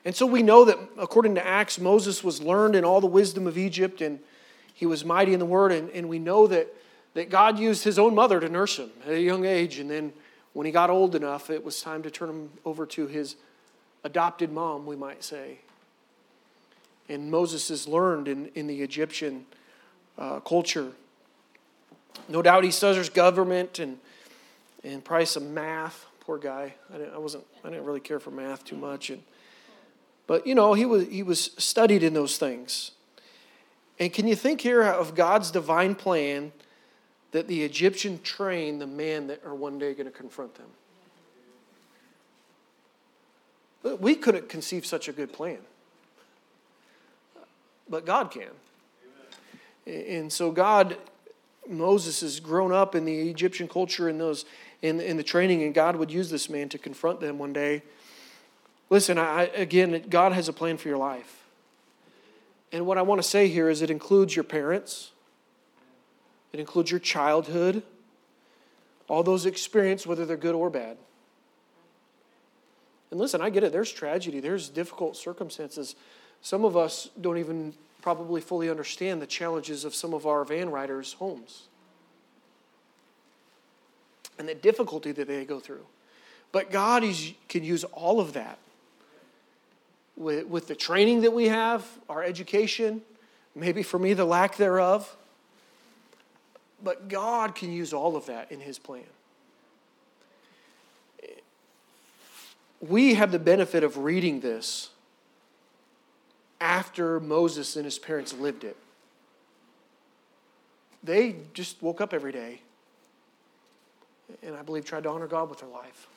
And 0.06 0.16
so, 0.16 0.28
we 0.28 0.44
know 0.44 0.66
that 0.66 0.78
according 1.00 1.36
to 1.36 1.48
Acts, 1.48 1.80
Moses 1.80 2.24
was 2.24 2.42
learned 2.42 2.76
in 2.76 2.84
all 2.84 3.02
the 3.02 3.08
wisdom 3.08 3.48
of 3.48 3.58
Egypt, 3.58 4.02
and 4.02 4.20
he 4.74 4.86
was 4.86 5.04
mighty 5.04 5.34
in 5.34 5.40
the 5.40 5.46
word. 5.46 5.72
And, 5.72 5.90
and 5.90 6.08
we 6.08 6.20
know 6.20 6.46
that, 6.48 6.68
that 7.16 7.32
God 7.32 7.58
used 7.58 7.84
his 7.84 7.98
own 7.98 8.14
mother 8.14 8.40
to 8.40 8.50
nurse 8.50 8.78
him 8.78 8.92
at 9.06 9.14
a 9.14 9.22
young 9.22 9.46
age. 9.46 9.80
And 9.80 9.90
then, 9.90 10.14
when 10.54 10.66
he 10.66 10.72
got 10.72 10.90
old 10.90 11.16
enough, 11.16 11.50
it 11.50 11.64
was 11.64 11.82
time 11.82 12.04
to 12.04 12.12
turn 12.12 12.30
him 12.30 12.50
over 12.66 12.86
to 12.86 13.08
his 13.08 13.38
adopted 14.04 14.52
mom, 14.52 14.86
we 14.86 14.96
might 14.96 15.24
say. 15.24 15.60
And 17.08 17.32
Moses 17.32 17.72
is 17.72 17.88
learned 17.88 18.28
in, 18.28 18.48
in 18.54 18.68
the 18.68 18.82
Egyptian 18.82 19.46
uh, 20.20 20.40
culture. 20.42 20.92
No 22.28 22.42
doubt 22.42 22.64
he 22.64 22.72
studies 22.72 23.10
government 23.10 23.80
and, 23.80 23.98
and 24.84 25.04
probably 25.04 25.26
some 25.26 25.54
math. 25.54 26.06
Poor 26.20 26.38
guy. 26.38 26.76
I, 26.94 26.98
didn't, 26.98 27.14
I, 27.16 27.18
wasn't, 27.18 27.46
I 27.64 27.70
didn't 27.70 27.86
really 27.86 28.02
care 28.02 28.20
for 28.20 28.30
math 28.30 28.64
too 28.64 28.76
much. 28.76 29.10
And, 29.10 29.24
But 30.28 30.46
you 30.46 30.54
know, 30.54 30.74
he 30.74 30.86
was 30.86 31.08
he 31.08 31.24
was 31.24 31.52
studied 31.58 32.04
in 32.04 32.14
those 32.14 32.38
things. 32.38 32.92
And 33.98 34.14
can 34.14 34.28
you 34.28 34.36
think 34.36 34.62
here 34.62 34.84
of 34.84 35.16
God's 35.16 35.50
divine 35.52 35.96
plan 35.96 36.52
that 37.32 37.48
the 37.48 37.64
Egyptian 37.64 38.22
train 38.22 38.80
the 38.80 38.88
man 38.88 39.28
that 39.28 39.44
are 39.44 39.56
one 39.56 39.80
day 39.80 39.94
going 39.94 40.06
to 40.06 40.12
confront 40.12 40.56
them? 40.56 40.68
We 44.00 44.16
couldn't 44.16 44.50
conceive 44.50 44.86
such 44.86 45.08
a 45.08 45.12
good 45.12 45.34
plan. 45.34 45.60
But 47.90 48.06
God 48.06 48.30
can. 48.30 48.50
And 49.86 50.32
so 50.32 50.52
God, 50.52 50.98
Moses 51.68 52.22
has 52.22 52.40
grown 52.40 52.72
up 52.72 52.96
in 52.96 53.06
the 53.06 53.30
Egyptian 53.30 53.68
culture 53.68 54.10
in 54.10 54.18
those 54.18 54.46
in, 54.82 55.00
in 55.02 55.18
the 55.18 55.24
training, 55.24 55.64
and 55.64 55.74
God 55.74 55.96
would 55.98 56.12
use 56.12 56.30
this 56.30 56.50
man 56.50 56.70
to 56.70 56.78
confront 56.78 57.20
them 57.20 57.38
one 57.38 57.54
day. 57.54 57.84
Listen, 58.90 59.18
I, 59.18 59.44
again, 59.48 60.06
God 60.10 60.32
has 60.32 60.48
a 60.48 60.54
plan 60.54 60.78
for 60.78 60.88
your 60.88 60.98
life. 60.98 61.44
And 62.72 62.86
what 62.86 62.98
I 62.98 63.02
want 63.02 63.22
to 63.22 63.28
say 63.28 63.48
here 63.48 63.70
is 63.70 63.82
it 63.82 63.90
includes 63.90 64.36
your 64.36 64.44
parents, 64.44 65.12
it 66.54 66.60
includes 66.60 66.92
your 66.92 67.00
childhood, 67.00 67.84
all 69.08 69.24
those 69.24 69.46
experiences, 69.46 70.08
whether 70.08 70.26
they're 70.26 70.38
good 70.38 70.56
or 70.56 70.70
bad. 70.70 70.98
And 73.12 73.20
listen, 73.20 73.42
I 73.42 73.50
get 73.50 73.64
it. 73.64 73.72
There's 73.72 73.92
tragedy, 73.92 74.40
there's 74.40 74.70
difficult 74.70 75.18
circumstances. 75.18 75.96
Some 76.42 76.64
of 76.64 76.78
us 76.78 77.10
don't 77.20 77.38
even 77.38 77.74
probably 78.02 78.42
fully 78.42 78.70
understand 78.70 79.22
the 79.22 79.28
challenges 79.28 79.86
of 79.86 79.94
some 79.94 80.14
of 80.14 80.26
our 80.26 80.44
van 80.44 80.70
riders' 80.70 81.14
homes 81.14 81.64
and 84.38 84.48
the 84.48 84.56
difficulty 84.56 85.12
that 85.12 85.28
they 85.28 85.46
go 85.46 85.60
through. 85.60 85.86
But 86.52 86.72
God 86.72 87.04
is, 87.04 87.34
can 87.48 87.64
use 87.64 87.84
all 87.84 88.20
of 88.20 88.34
that 88.34 88.58
with, 90.16 90.48
with 90.48 90.68
the 90.68 90.76
training 90.76 91.22
that 91.22 91.34
we 91.34 91.48
have, 91.48 91.86
our 92.10 92.24
education, 92.24 93.02
maybe 93.54 93.84
for 93.84 94.00
me, 94.00 94.14
the 94.14 94.26
lack 94.26 94.56
thereof. 94.56 95.16
But 96.84 97.10
God 97.10 97.56
can 97.56 97.72
use 97.72 97.94
all 97.94 98.16
of 98.16 98.26
that 98.28 98.52
in 98.52 98.62
His 98.62 98.80
plan. 98.80 99.04
We 102.82 103.16
have 103.16 103.34
the 103.34 103.40
benefit 103.40 103.84
of 103.84 103.98
reading 103.98 104.40
this 104.40 104.90
after 106.62 107.20
Moses 107.20 107.76
and 107.76 107.86
his 107.86 108.00
parents 108.00 108.34
lived 108.34 108.64
it. 108.64 108.78
They 111.04 111.36
just 111.54 111.82
woke 111.82 112.02
up 112.02 112.14
every 112.14 112.32
day 112.32 112.62
and 114.44 114.56
I 114.56 114.62
believe 114.62 114.86
tried 114.86 115.04
to 115.04 115.10
honor 115.10 115.28
God 115.28 115.50
with 115.50 115.60
their 115.60 115.70
life. 115.70 116.08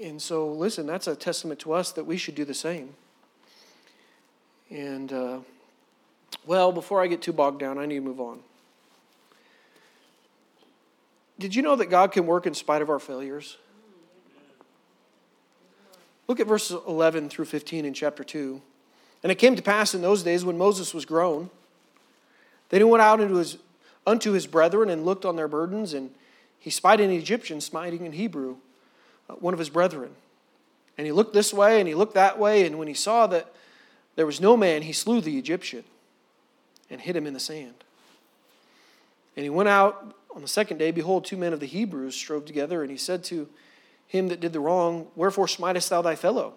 And 0.00 0.20
so, 0.20 0.50
listen, 0.50 0.86
that's 0.86 1.06
a 1.06 1.14
testament 1.14 1.60
to 1.60 1.72
us 1.72 1.92
that 1.92 2.04
we 2.04 2.16
should 2.16 2.34
do 2.34 2.44
the 2.44 2.54
same. 2.54 2.94
And, 4.70 5.12
uh, 5.12 5.38
well, 6.44 6.72
before 6.72 7.00
I 7.00 7.06
get 7.06 7.22
too 7.22 7.32
bogged 7.32 7.60
down, 7.60 7.78
I 7.78 7.86
need 7.86 7.96
to 7.96 8.00
move 8.00 8.20
on. 8.20 8.40
Did 11.38 11.54
you 11.54 11.62
know 11.62 11.76
that 11.76 11.86
God 11.86 12.10
can 12.10 12.26
work 12.26 12.46
in 12.46 12.54
spite 12.54 12.82
of 12.82 12.90
our 12.90 12.98
failures? 12.98 13.56
Look 16.26 16.40
at 16.40 16.46
verses 16.46 16.78
11 16.86 17.28
through 17.28 17.44
15 17.44 17.84
in 17.84 17.94
chapter 17.94 18.24
2. 18.24 18.60
And 19.22 19.32
it 19.32 19.36
came 19.36 19.56
to 19.56 19.62
pass 19.62 19.94
in 19.94 20.02
those 20.02 20.22
days 20.22 20.44
when 20.44 20.58
Moses 20.58 20.94
was 20.94 21.04
grown, 21.04 21.50
that 22.68 22.78
he 22.78 22.84
went 22.84 23.02
out 23.02 23.20
into 23.20 23.36
his, 23.36 23.58
unto 24.06 24.32
his 24.32 24.46
brethren 24.46 24.90
and 24.90 25.04
looked 25.04 25.24
on 25.24 25.36
their 25.36 25.48
burdens, 25.48 25.94
and 25.94 26.10
he 26.58 26.70
spied 26.70 27.00
an 27.00 27.10
Egyptian 27.10 27.60
smiting 27.60 28.06
an 28.06 28.12
Hebrew, 28.12 28.56
uh, 29.28 29.34
one 29.34 29.54
of 29.54 29.58
his 29.58 29.70
brethren. 29.70 30.10
And 30.96 31.06
he 31.06 31.12
looked 31.12 31.34
this 31.34 31.52
way 31.52 31.80
and 31.80 31.88
he 31.88 31.94
looked 31.94 32.14
that 32.14 32.38
way, 32.38 32.66
and 32.66 32.78
when 32.78 32.88
he 32.88 32.94
saw 32.94 33.26
that 33.28 33.52
there 34.16 34.26
was 34.26 34.40
no 34.40 34.56
man, 34.56 34.82
he 34.82 34.92
slew 34.92 35.20
the 35.20 35.38
Egyptian 35.38 35.84
and 36.90 37.00
hid 37.00 37.16
him 37.16 37.26
in 37.26 37.34
the 37.34 37.40
sand. 37.40 37.74
And 39.36 39.42
he 39.42 39.50
went 39.50 39.68
out 39.68 40.14
on 40.34 40.42
the 40.42 40.48
second 40.48 40.78
day. 40.78 40.90
Behold, 40.90 41.24
two 41.24 41.36
men 41.36 41.52
of 41.52 41.60
the 41.60 41.66
Hebrews 41.66 42.14
strove 42.14 42.44
together, 42.44 42.82
and 42.82 42.90
he 42.90 42.96
said 42.96 43.24
to 43.24 43.48
him 44.06 44.28
that 44.28 44.40
did 44.40 44.52
the 44.52 44.60
wrong, 44.60 45.08
Wherefore 45.16 45.48
smitest 45.48 45.90
thou 45.90 46.02
thy 46.02 46.14
fellow? 46.14 46.54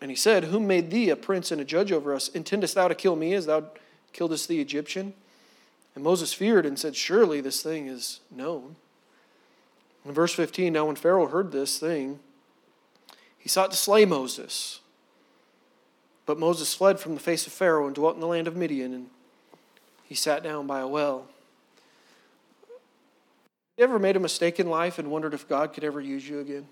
And 0.00 0.10
he 0.10 0.16
said, 0.16 0.44
Whom 0.44 0.66
made 0.66 0.90
thee 0.90 1.10
a 1.10 1.16
prince 1.16 1.50
and 1.50 1.60
a 1.60 1.64
judge 1.64 1.92
over 1.92 2.14
us? 2.14 2.28
Intendest 2.28 2.74
thou 2.74 2.88
to 2.88 2.94
kill 2.94 3.16
me 3.16 3.34
as 3.34 3.46
thou 3.46 3.64
killedst 4.12 4.48
the 4.48 4.60
Egyptian? 4.60 5.14
And 5.94 6.04
Moses 6.04 6.32
feared 6.32 6.64
and 6.64 6.78
said, 6.78 6.96
Surely 6.96 7.40
this 7.40 7.62
thing 7.62 7.86
is 7.86 8.20
known. 8.30 8.76
In 10.04 10.12
verse 10.12 10.32
15, 10.32 10.72
now 10.72 10.86
when 10.86 10.96
Pharaoh 10.96 11.26
heard 11.26 11.52
this 11.52 11.78
thing, 11.78 12.20
he 13.38 13.48
sought 13.48 13.70
to 13.70 13.76
slay 13.76 14.04
Moses. 14.04 14.80
But 16.24 16.38
Moses 16.38 16.72
fled 16.72 17.00
from 17.00 17.14
the 17.14 17.20
face 17.20 17.46
of 17.46 17.52
Pharaoh 17.52 17.86
and 17.86 17.94
dwelt 17.94 18.14
in 18.14 18.20
the 18.20 18.26
land 18.26 18.46
of 18.46 18.56
Midian, 18.56 18.94
and 18.94 19.10
he 20.04 20.14
sat 20.14 20.42
down 20.42 20.66
by 20.66 20.80
a 20.80 20.88
well. 20.88 21.26
You 23.80 23.84
ever 23.84 23.98
made 23.98 24.14
a 24.14 24.20
mistake 24.20 24.60
in 24.60 24.68
life 24.68 24.98
and 24.98 25.10
wondered 25.10 25.32
if 25.32 25.48
God 25.48 25.72
could 25.72 25.84
ever 25.84 26.02
use 26.02 26.28
you 26.28 26.38
again? 26.38 26.66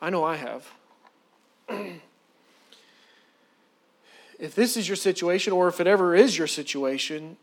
I 0.00 0.08
know 0.08 0.22
I 0.22 0.36
have. 0.36 0.70
if 4.38 4.54
this 4.54 4.76
is 4.76 4.88
your 4.88 4.94
situation, 4.94 5.52
or 5.52 5.66
if 5.66 5.80
it 5.80 5.88
ever 5.88 6.14
is 6.14 6.38
your 6.38 6.46
situation, 6.46 7.36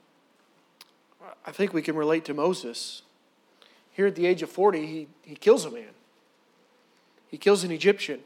I 1.45 1.51
think 1.51 1.73
we 1.73 1.81
can 1.81 1.97
relate 1.97 2.23
to 2.23 2.33
Moses. 2.33 3.01
Here 3.91 4.07
at 4.07 4.15
the 4.15 4.25
age 4.25 4.41
of 4.41 4.49
40, 4.49 4.85
he, 4.85 5.07
he 5.23 5.35
kills 5.35 5.65
a 5.65 5.69
man. 5.69 5.91
He 7.29 7.37
kills 7.37 7.65
an 7.65 7.71
Egyptian 7.71 8.21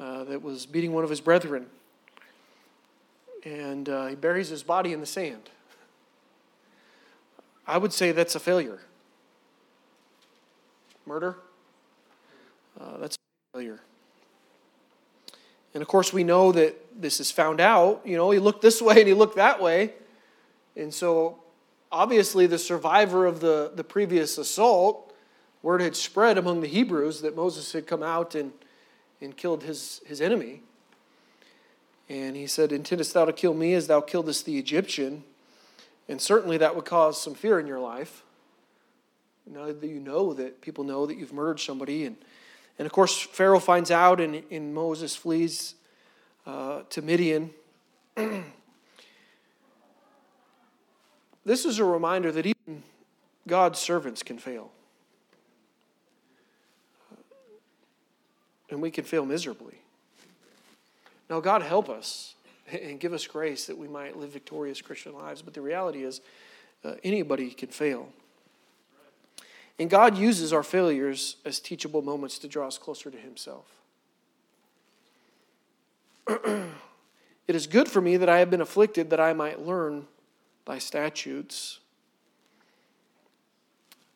uh, 0.00 0.24
that 0.24 0.40
was 0.40 0.64
beating 0.64 0.94
one 0.94 1.04
of 1.04 1.10
his 1.10 1.20
brethren. 1.20 1.66
And 3.44 3.90
uh, 3.90 4.06
he 4.06 4.14
buries 4.14 4.48
his 4.48 4.62
body 4.62 4.94
in 4.94 5.00
the 5.00 5.06
sand. 5.06 5.50
I 7.66 7.78
would 7.78 7.92
say 7.92 8.12
that's 8.12 8.34
a 8.34 8.40
failure. 8.40 8.80
Murder? 11.06 11.36
Uh, 12.80 12.98
that's 12.98 13.16
a 13.16 13.56
failure. 13.56 13.80
And 15.74 15.82
of 15.82 15.88
course, 15.88 16.12
we 16.12 16.24
know 16.24 16.52
that 16.52 17.00
this 17.00 17.20
is 17.20 17.30
found 17.30 17.60
out. 17.60 18.02
You 18.04 18.16
know, 18.16 18.30
he 18.30 18.38
looked 18.38 18.62
this 18.62 18.82
way 18.82 18.98
and 18.98 19.08
he 19.08 19.14
looked 19.14 19.36
that 19.36 19.60
way. 19.60 19.94
And 20.76 20.92
so, 20.92 21.38
obviously, 21.90 22.46
the 22.46 22.58
survivor 22.58 23.26
of 23.26 23.40
the, 23.40 23.72
the 23.74 23.84
previous 23.84 24.38
assault, 24.38 25.14
word 25.62 25.80
had 25.80 25.96
spread 25.96 26.38
among 26.38 26.60
the 26.60 26.68
Hebrews 26.68 27.20
that 27.22 27.36
Moses 27.36 27.72
had 27.72 27.86
come 27.86 28.02
out 28.02 28.34
and, 28.34 28.52
and 29.20 29.36
killed 29.36 29.62
his, 29.62 30.00
his 30.06 30.20
enemy. 30.20 30.62
And 32.08 32.36
he 32.36 32.46
said, 32.46 32.72
Intendest 32.72 33.14
thou 33.14 33.24
to 33.24 33.32
kill 33.32 33.54
me 33.54 33.74
as 33.74 33.86
thou 33.86 34.00
killedest 34.00 34.44
the 34.44 34.58
Egyptian? 34.58 35.24
And 36.12 36.20
certainly 36.20 36.58
that 36.58 36.76
would 36.76 36.84
cause 36.84 37.18
some 37.18 37.32
fear 37.32 37.58
in 37.58 37.66
your 37.66 37.80
life. 37.80 38.22
Now 39.46 39.64
that 39.72 39.82
you 39.82 39.98
know 39.98 40.34
that 40.34 40.60
people 40.60 40.84
know 40.84 41.06
that 41.06 41.16
you've 41.16 41.32
murdered 41.32 41.58
somebody. 41.58 42.04
And, 42.04 42.16
and 42.78 42.84
of 42.84 42.92
course, 42.92 43.18
Pharaoh 43.18 43.58
finds 43.58 43.90
out, 43.90 44.20
and, 44.20 44.42
and 44.50 44.74
Moses 44.74 45.16
flees 45.16 45.74
uh, 46.46 46.82
to 46.90 47.00
Midian. 47.00 47.48
this 51.46 51.64
is 51.64 51.78
a 51.78 51.84
reminder 51.86 52.30
that 52.30 52.44
even 52.44 52.82
God's 53.48 53.78
servants 53.78 54.22
can 54.22 54.36
fail. 54.36 54.70
And 58.68 58.82
we 58.82 58.90
can 58.90 59.04
fail 59.04 59.24
miserably. 59.24 59.78
Now, 61.30 61.40
God 61.40 61.62
help 61.62 61.88
us 61.88 62.34
and 62.82 62.98
give 62.98 63.12
us 63.12 63.26
grace 63.26 63.66
that 63.66 63.76
we 63.76 63.88
might 63.88 64.16
live 64.16 64.30
victorious 64.30 64.80
Christian 64.80 65.14
lives. 65.14 65.42
But 65.42 65.54
the 65.54 65.60
reality 65.60 66.04
is, 66.04 66.20
uh, 66.84 66.94
anybody 67.04 67.50
can 67.50 67.68
fail. 67.68 68.08
And 69.78 69.88
God 69.88 70.16
uses 70.16 70.52
our 70.52 70.62
failures 70.62 71.36
as 71.44 71.58
teachable 71.58 72.02
moments 72.02 72.38
to 72.40 72.48
draw 72.48 72.66
us 72.66 72.78
closer 72.78 73.10
to 73.10 73.18
Himself. 73.18 73.66
it 76.28 77.54
is 77.54 77.66
good 77.66 77.88
for 77.88 78.00
me 78.00 78.16
that 78.16 78.28
I 78.28 78.38
have 78.38 78.50
been 78.50 78.60
afflicted 78.60 79.10
that 79.10 79.20
I 79.20 79.32
might 79.32 79.60
learn 79.60 80.06
thy 80.66 80.78
statutes. 80.78 81.80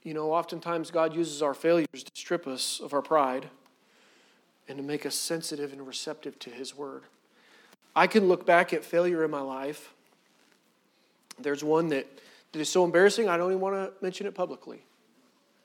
You 0.03 0.14
know, 0.14 0.33
oftentimes 0.33 0.90
God 0.90 1.14
uses 1.14 1.42
our 1.42 1.55
failures 1.55 2.05
to 2.05 2.11
strip 2.14 2.47
us 2.47 2.81
of 2.81 2.92
our 2.92 3.03
pride 3.03 3.49
and 4.69 4.79
to 4.79 4.85
make 4.85 5.07
us 5.07 5.14
sensitive 5.14 5.73
and 5.73 5.87
receptive 5.87 6.38
to 6.40 6.51
His 6.51 6.77
word. 6.77 7.03
I 7.97 8.07
can 8.07 8.29
look 8.29 8.45
back 8.45 8.75
at 8.75 8.85
failure 8.85 9.25
in 9.25 9.31
my 9.31 9.41
life. 9.41 9.95
There's 11.41 11.65
one 11.65 11.89
that, 11.89 12.07
that 12.53 12.61
is 12.61 12.69
so 12.69 12.85
embarrassing, 12.85 13.27
I 13.27 13.39
don't 13.39 13.51
even 13.51 13.61
want 13.61 13.75
to 13.75 13.93
mention 14.05 14.27
it 14.27 14.35
publicly. 14.35 14.83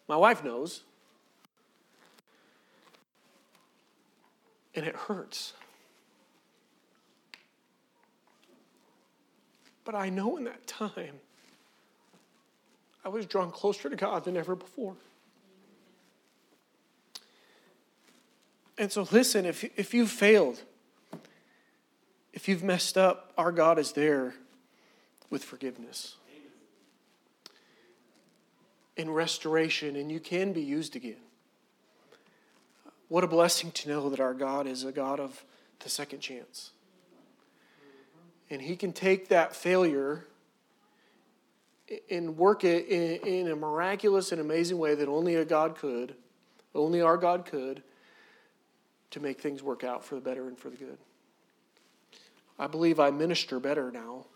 My 0.08 0.16
wife 0.16 0.42
knows. 0.42 0.84
And 4.74 4.86
it 4.86 4.96
hurts. 4.96 5.52
But 9.84 9.96
I 9.96 10.10
know 10.10 10.38
in 10.38 10.46
that 10.46 10.66
time, 10.66 11.16
I 13.04 13.10
was 13.10 13.26
drawn 13.26 13.52
closer 13.52 13.90
to 13.90 13.96
God 13.98 14.24
than 14.24 14.38
ever 14.38 14.56
before. 14.56 14.96
And 18.78 18.90
so, 18.90 19.06
listen, 19.12 19.46
if, 19.46 19.66
if 19.78 19.94
you've 19.94 20.10
failed, 20.10 20.64
if 22.34 22.48
you've 22.48 22.64
messed 22.64 22.98
up, 22.98 23.34
our 23.38 23.52
God 23.52 23.78
is 23.80 23.92
there 23.92 24.34
with 25.30 25.44
forgiveness 25.44 26.16
and 28.98 29.14
restoration, 29.14 29.96
and 29.96 30.12
you 30.12 30.20
can 30.20 30.54
be 30.54 30.62
used 30.62 30.96
again. 30.96 31.16
What 33.08 33.24
a 33.24 33.28
blessing 33.28 33.72
to 33.72 33.90
know 33.90 34.10
that 34.10 34.20
our 34.20 34.34
God 34.34 34.68
is 34.68 34.84
a 34.84 34.92
God 34.92 35.20
of 35.20 35.44
the 35.80 35.90
second 35.90 36.20
chance. 36.20 36.72
And 38.50 38.62
He 38.62 38.76
can 38.76 38.94
take 38.94 39.30
that 39.30 39.56
failure 39.56 40.26
and 42.10 42.38
work 42.38 42.64
it 42.64 42.88
in, 42.88 43.48
a 43.50 43.56
miraculous 43.56 44.32
and 44.32 44.40
amazing 44.40 44.78
way 44.78 44.96
that 44.96 45.10
only 45.10 45.36
a 45.36 45.44
God 45.44 45.76
could, 45.76 46.16
only 46.74 47.02
our 47.02 47.18
God 47.18 47.46
could, 47.46 47.84
to 49.10 49.20
make 49.20 49.42
things 49.42 49.62
work 49.62 49.84
out 49.84 50.06
for 50.06 50.16
the 50.16 50.22
better 50.22 50.48
and 50.48 50.58
for 50.58 50.70
the 50.70 50.78
good. 50.78 50.98
I 52.62 52.68
believe 52.68 53.00
I 53.00 53.10
minister 53.10 53.60
better 53.60 53.92
now 53.92 54.28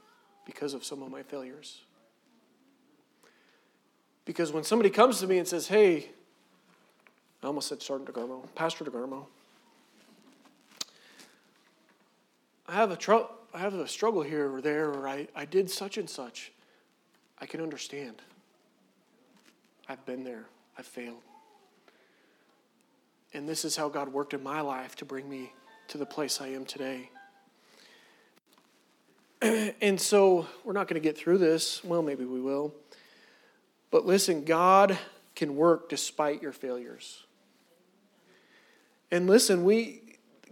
because 0.47 0.73
of 0.73 0.83
some 0.83 1.03
of 1.03 1.11
my 1.11 1.21
failures. 1.21 1.83
Because 4.25 4.51
when 4.51 4.63
somebody 4.63 4.89
comes 4.89 5.19
to 5.19 5.27
me 5.27 5.38
and 5.38 5.47
says, 5.47 5.67
Hey, 5.67 6.09
I 7.43 7.47
almost 7.47 7.69
said 7.69 7.83
Sergeant 7.83 8.11
DeGarmo, 8.11 8.43
Pastor 8.55 8.83
DeGarmo, 8.83 9.27
I 12.67 12.73
have 12.73 12.89
a 12.89 12.95
tr- 12.95 13.29
I 13.53 13.59
have 13.59 13.75
a 13.75 13.88
struggle 13.88 14.23
here 14.23 14.51
or 14.51 14.59
there, 14.59 14.89
or 14.89 15.07
I, 15.07 15.27
I 15.35 15.45
did 15.45 15.69
such 15.69 15.99
and 15.99 16.09
such. 16.09 16.51
I 17.39 17.45
can 17.45 17.61
understand. 17.61 18.23
I've 19.88 20.03
been 20.07 20.23
there. 20.23 20.45
I've 20.79 20.88
failed. 20.88 21.21
And 23.35 23.47
this 23.47 23.63
is 23.65 23.75
how 23.75 23.88
God 23.88 24.11
worked 24.11 24.33
in 24.33 24.41
my 24.41 24.61
life 24.61 24.95
to 24.95 25.05
bring 25.05 25.29
me 25.29 25.53
to 25.89 25.99
the 25.99 26.07
place 26.07 26.41
I 26.41 26.47
am 26.47 26.65
today. 26.65 27.11
and 29.81 29.99
so 29.99 30.47
we're 30.63 30.73
not 30.73 30.87
going 30.87 31.01
to 31.01 31.05
get 31.05 31.17
through 31.17 31.37
this. 31.37 31.83
Well, 31.83 32.01
maybe 32.01 32.25
we 32.25 32.39
will. 32.39 32.73
But 33.91 34.05
listen, 34.05 34.45
God 34.45 34.97
can 35.35 35.55
work 35.55 35.89
despite 35.89 36.41
your 36.41 36.51
failures. 36.51 37.23
And 39.11 39.27
listen, 39.27 39.63
we 39.63 40.01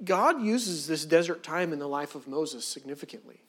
God 0.03 0.41
uses 0.41 0.87
this 0.87 1.05
desert 1.05 1.43
time 1.43 1.71
in 1.71 1.79
the 1.79 1.87
life 1.87 2.15
of 2.15 2.27
Moses 2.27 2.65
significantly. 2.65 3.39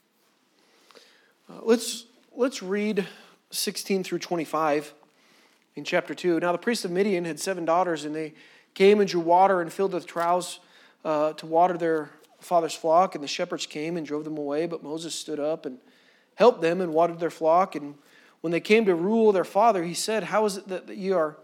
Uh, 1.48 1.60
let's 1.62 2.06
let's 2.32 2.62
read 2.62 3.06
16 3.50 4.04
through 4.04 4.18
25 4.18 4.94
in 5.76 5.84
chapter 5.84 6.14
2. 6.14 6.40
Now 6.40 6.52
the 6.52 6.58
priest 6.58 6.84
of 6.84 6.90
Midian 6.90 7.24
had 7.24 7.40
seven 7.40 7.64
daughters, 7.64 8.04
and 8.04 8.14
they 8.14 8.34
came 8.74 9.00
and 9.00 9.08
drew 9.08 9.20
water 9.20 9.60
and 9.60 9.72
filled 9.72 9.92
the 9.92 10.00
troughs 10.00 10.60
uh, 11.04 11.32
to 11.34 11.46
water 11.46 11.76
their 11.76 12.10
father's 12.44 12.74
flock. 12.74 13.14
And 13.14 13.24
the 13.24 13.28
shepherds 13.28 13.66
came 13.66 13.96
and 13.96 14.06
drove 14.06 14.24
them 14.24 14.38
away, 14.38 14.66
but 14.66 14.82
Moses 14.82 15.14
stood 15.14 15.40
up 15.40 15.66
and 15.66 15.78
helped 16.34 16.60
them 16.60 16.80
and 16.80 16.92
watered 16.92 17.20
their 17.20 17.30
flock. 17.30 17.74
And 17.74 17.94
when 18.40 18.50
they 18.50 18.60
came 18.60 18.84
to 18.86 18.94
Reuel 18.94 19.32
their 19.32 19.44
father, 19.44 19.84
he 19.84 19.94
said, 19.94 20.24
How 20.24 20.44
is 20.44 20.58
it 20.58 20.68
that, 20.68 20.96
you 20.96 21.16
are 21.16 21.36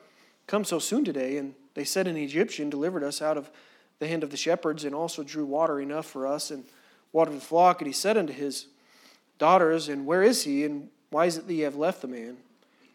come 0.47 0.65
so 0.65 0.79
soon 0.79 1.05
today? 1.05 1.37
And 1.37 1.55
they 1.75 1.85
said, 1.85 2.07
An 2.07 2.17
Egyptian 2.17 2.71
delivered 2.71 3.05
us 3.05 3.23
out 3.23 3.37
of 3.37 3.51
the 3.99 4.09
hand 4.09 4.23
of 4.23 4.31
the 4.31 4.37
shepherds 4.37 4.85
and 4.85 4.95
also 4.95 5.23
drew 5.23 5.45
water 5.45 5.81
enough 5.81 6.07
for 6.07 6.27
us 6.27 6.51
and 6.51 6.65
watered 7.13 7.37
the 7.37 7.41
flock. 7.41 7.81
And 7.81 7.87
he 7.87 7.93
said 7.93 8.17
unto 8.17 8.33
his 8.33 8.67
daughters, 9.39 9.89
And 9.89 10.07
where 10.07 10.23
is 10.23 10.45
he? 10.45 10.65
And 10.65 10.89
why 11.11 11.27
is 11.27 11.37
it 11.37 11.47
that 11.47 11.55
ye 11.55 11.61
have 11.61 11.77
left 11.77 12.03
the 12.03 12.09
man? 12.09 12.37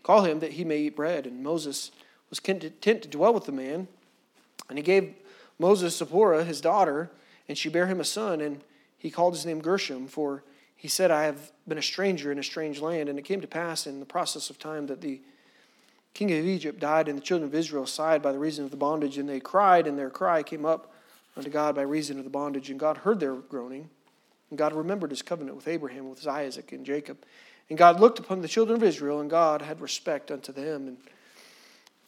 Call 0.03 0.23
him 0.23 0.39
that 0.39 0.53
he 0.53 0.63
may 0.63 0.79
eat 0.79 0.95
bread. 0.95 1.25
And 1.25 1.43
Moses 1.43 1.91
was 2.29 2.39
content 2.39 3.01
to 3.01 3.07
dwell 3.07 3.33
with 3.33 3.45
the 3.45 3.51
man. 3.51 3.87
And 4.69 4.77
he 4.77 4.83
gave 4.83 5.13
Moses 5.59 5.97
Zipporah, 5.97 6.43
his 6.43 6.61
daughter, 6.61 7.09
and 7.47 7.57
she 7.57 7.69
bare 7.69 7.87
him 7.87 7.99
a 7.99 8.05
son, 8.05 8.41
and 8.41 8.61
he 8.97 9.11
called 9.11 9.33
his 9.33 9.45
name 9.45 9.61
Gershom, 9.61 10.07
for 10.07 10.43
he 10.75 10.87
said, 10.87 11.11
I 11.11 11.23
have 11.23 11.51
been 11.67 11.77
a 11.77 11.83
stranger 11.83 12.31
in 12.31 12.39
a 12.39 12.43
strange 12.43 12.79
land. 12.79 13.09
And 13.09 13.17
it 13.17 13.23
came 13.23 13.41
to 13.41 13.47
pass 13.47 13.87
in 13.87 13.99
the 13.99 14.05
process 14.05 14.49
of 14.49 14.59
time 14.59 14.87
that 14.87 15.01
the 15.01 15.19
king 16.13 16.31
of 16.31 16.45
Egypt 16.45 16.79
died, 16.79 17.07
and 17.07 17.17
the 17.17 17.23
children 17.23 17.49
of 17.49 17.55
Israel 17.55 17.85
sighed 17.85 18.21
by 18.21 18.31
the 18.31 18.39
reason 18.39 18.65
of 18.65 18.71
the 18.71 18.77
bondage, 18.77 19.17
and 19.17 19.27
they 19.27 19.39
cried, 19.39 19.87
and 19.87 19.97
their 19.97 20.09
cry 20.09 20.43
came 20.43 20.65
up 20.65 20.93
unto 21.35 21.49
God 21.49 21.75
by 21.75 21.81
reason 21.81 22.17
of 22.17 22.23
the 22.23 22.29
bondage. 22.29 22.69
And 22.69 22.79
God 22.79 22.97
heard 22.97 23.19
their 23.19 23.35
groaning, 23.35 23.89
and 24.49 24.57
God 24.57 24.73
remembered 24.73 25.11
his 25.11 25.21
covenant 25.21 25.55
with 25.55 25.67
Abraham, 25.67 26.09
with 26.09 26.25
Isaac, 26.27 26.71
and 26.71 26.85
Jacob. 26.85 27.17
And 27.69 27.77
God 27.77 27.99
looked 27.99 28.19
upon 28.19 28.41
the 28.41 28.47
children 28.47 28.77
of 28.77 28.83
Israel, 28.83 29.19
and 29.19 29.29
God 29.29 29.61
had 29.61 29.81
respect 29.81 30.31
unto 30.31 30.51
them. 30.51 30.87
And 30.87 30.97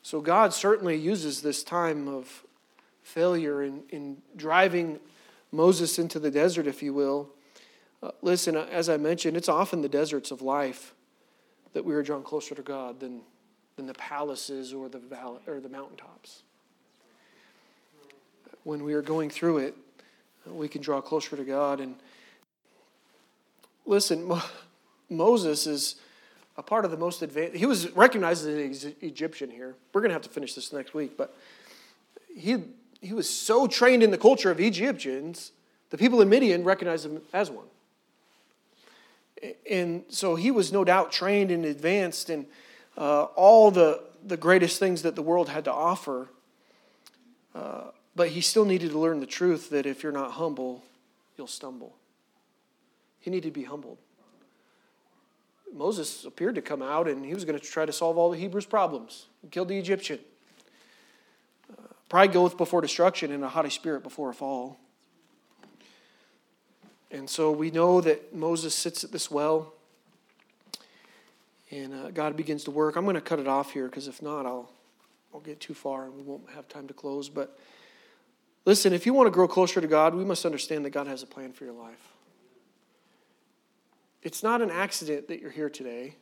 so 0.04 0.22
God 0.22 0.54
certainly 0.54 0.96
uses 0.96 1.42
this 1.42 1.64
time 1.64 2.08
of 2.08 2.44
failure 3.04 3.64
in, 3.64 3.84
in 3.90 4.18
driving 4.36 5.00
Moses 5.52 5.98
into 6.00 6.20
the 6.20 6.32
desert, 6.32 6.68
if 6.68 6.84
you 6.84 6.94
will, 6.94 7.30
uh, 8.04 8.12
listen, 8.22 8.56
uh, 8.56 8.68
as 8.72 8.90
I 8.90 8.98
mentioned, 8.98 9.36
it's 9.36 9.50
often 9.50 9.82
the 9.82 9.90
deserts 9.90 10.32
of 10.32 10.42
life 10.42 10.94
that 11.74 11.84
we 11.84 11.96
are 11.96 12.04
drawn 12.04 12.24
closer 12.24 12.54
to 12.54 12.62
God 12.62 13.00
than, 13.00 13.22
than 13.76 13.88
the 13.88 13.94
palaces 13.94 14.74
or 14.74 14.90
the, 14.90 15.00
valley, 15.00 15.40
or 15.48 15.60
the 15.60 15.70
mountaintops. 15.70 16.44
When 18.64 18.84
we 18.84 18.94
are 18.94 19.02
going 19.02 19.30
through 19.30 19.60
it, 19.60 19.76
uh, 20.48 20.54
we 20.54 20.68
can 20.68 20.82
draw 20.82 21.02
closer 21.02 21.36
to 21.36 21.44
God. 21.44 21.80
And 21.80 21.96
listen, 23.86 24.26
Mo- 24.26 24.42
Moses 25.10 25.66
is 25.66 25.96
a 26.58 26.64
part 26.64 26.86
of 26.86 26.92
the 26.92 26.98
most 26.98 27.22
advanced. 27.22 27.56
He 27.56 27.66
was 27.66 27.90
recognized 27.92 28.48
as 28.48 28.84
an 28.84 28.96
Egyptian 29.02 29.50
here. 29.50 29.76
We're 29.94 30.02
going 30.02 30.10
to 30.10 30.16
have 30.16 30.24
to 30.24 30.30
finish 30.30 30.54
this 30.54 30.74
next 30.74 30.94
week, 30.94 31.18
but 31.18 31.36
he, 32.36 32.58
he 33.02 33.14
was 33.14 33.30
so 33.30 33.68
trained 33.68 34.04
in 34.04 34.12
the 34.12 34.18
culture 34.18 34.52
of 34.52 34.60
Egyptians, 34.60 35.52
the 35.90 35.98
people 35.98 36.22
in 36.22 36.30
Midian 36.30 36.64
recognized 36.64 37.06
him 37.06 37.22
as 37.34 37.50
one. 37.50 37.66
And 39.70 40.04
so 40.10 40.36
he 40.36 40.52
was 40.52 40.72
no 40.72 40.84
doubt 40.84 41.12
trained 41.12 41.52
and 41.52 41.64
advanced 41.64 42.30
in 42.30 42.48
uh, 42.98 43.24
all 43.36 43.70
the, 43.70 44.02
the 44.26 44.38
greatest 44.38 44.80
things 44.80 45.04
that 45.04 45.16
the 45.16 45.22
world 45.22 45.50
had 45.50 45.66
to 45.66 45.72
offer. 45.72 46.28
Uh, 47.54 47.86
but 48.16 48.30
he 48.30 48.42
still 48.42 48.66
needed 48.66 48.92
to 48.92 49.00
learn 49.00 49.20
the 49.20 49.28
truth 49.28 49.70
that 49.70 49.86
if 49.86 50.02
you're 50.02 50.12
not 50.12 50.32
humble, 50.32 50.84
you'll 51.38 51.46
stumble. 51.46 51.96
He 53.20 53.30
needed 53.30 53.54
to 53.54 53.60
be 53.60 53.66
humbled. 53.66 54.00
Moses 55.72 56.26
appeared 56.26 56.56
to 56.56 56.62
come 56.62 56.82
out 56.82 57.08
and 57.08 57.24
he 57.24 57.34
was 57.34 57.46
going 57.46 57.60
to 57.60 57.64
try 57.64 57.86
to 57.86 57.94
solve 57.94 58.18
all 58.18 58.32
the 58.32 58.38
Hebrews' 58.38 58.66
problems. 58.66 59.28
and 59.44 59.52
kill 59.52 59.66
the 59.66 59.78
Egyptian. 59.78 60.20
Pride 62.10 62.32
goeth 62.32 62.58
before 62.58 62.82
destruction 62.82 63.32
and 63.32 63.44
a 63.44 63.50
haughty 63.50 63.70
spirit 63.70 64.04
before 64.04 64.30
a 64.30 64.34
fall. 64.34 64.80
And 67.12 67.30
so 67.30 67.52
we 67.52 67.72
know 67.72 68.02
that 68.02 68.36
Moses 68.36 68.76
sits 68.76 69.04
at 69.04 69.12
this 69.12 69.32
well 69.32 69.74
and 71.70 71.94
uh, 71.94 72.12
God 72.12 72.38
begins 72.38 72.64
to 72.66 72.72
work. 72.72 72.96
I'm 72.96 73.04
going 73.04 73.16
to 73.16 73.22
cut 73.22 73.40
it 73.40 73.48
off 73.48 73.72
here 73.72 73.86
because 73.86 74.08
if 74.08 74.22
not, 74.22 74.46
I'll, 74.46 74.70
I'll 75.34 75.42
get 75.42 75.60
too 75.60 75.74
far 75.74 76.06
and 76.06 76.16
we 76.16 76.22
won't 76.22 76.50
have 76.52 76.68
time 76.68 76.88
to 76.88 76.94
close. 76.94 77.30
But 77.30 77.58
listen, 78.66 78.94
if 78.94 79.06
you 79.06 79.14
want 79.14 79.28
to 79.28 79.32
grow 79.32 79.48
closer 79.48 79.82
to 79.82 79.88
God, 79.88 80.16
we 80.16 80.24
must 80.24 80.46
understand 80.46 80.86
that 80.86 80.92
God 80.92 81.08
has 81.08 81.24
a 81.24 81.28
plan 81.28 81.52
for 81.52 81.66
your 81.66 81.74
life. 81.74 82.14
It's 84.24 84.44
not 84.44 84.62
an 84.62 84.72
accident 84.72 85.28
that 85.28 85.40
you're 85.40 85.52
here 85.52 85.70
today, 85.70 86.16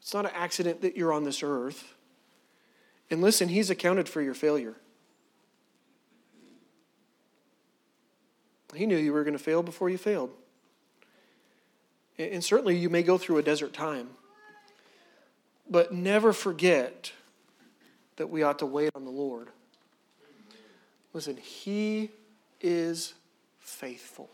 it's 0.00 0.14
not 0.14 0.24
an 0.24 0.32
accident 0.34 0.80
that 0.82 0.96
you're 0.96 1.12
on 1.12 1.24
this 1.24 1.42
earth. 1.42 1.94
And 3.10 3.20
listen, 3.20 3.48
He's 3.48 3.70
accounted 3.70 4.08
for 4.08 4.22
your 4.22 4.34
failure. 4.34 4.76
He 8.74 8.86
knew 8.86 8.96
you 8.96 9.12
were 9.12 9.24
going 9.24 9.36
to 9.36 9.42
fail 9.42 9.62
before 9.62 9.90
you 9.90 9.98
failed. 9.98 10.30
And 12.18 12.44
certainly 12.44 12.76
you 12.76 12.88
may 12.88 13.02
go 13.02 13.18
through 13.18 13.38
a 13.38 13.42
desert 13.42 13.72
time. 13.72 14.10
But 15.68 15.92
never 15.92 16.32
forget 16.32 17.12
that 18.16 18.28
we 18.28 18.42
ought 18.42 18.58
to 18.60 18.66
wait 18.66 18.90
on 18.94 19.04
the 19.04 19.10
Lord. 19.10 19.48
Listen, 21.12 21.36
He 21.36 22.10
is 22.60 23.14
faithful. 23.58 24.30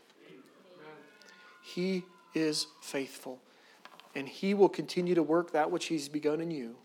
He 1.63 2.05
is 2.35 2.67
faithful. 2.83 3.41
And 4.15 4.29
He 4.29 4.53
will 4.53 4.69
continue 4.69 5.15
to 5.15 5.23
work 5.23 5.53
that 5.53 5.71
which 5.71 5.87
He's 5.87 6.09
begun 6.09 6.41
in 6.41 6.51
you 6.51 6.77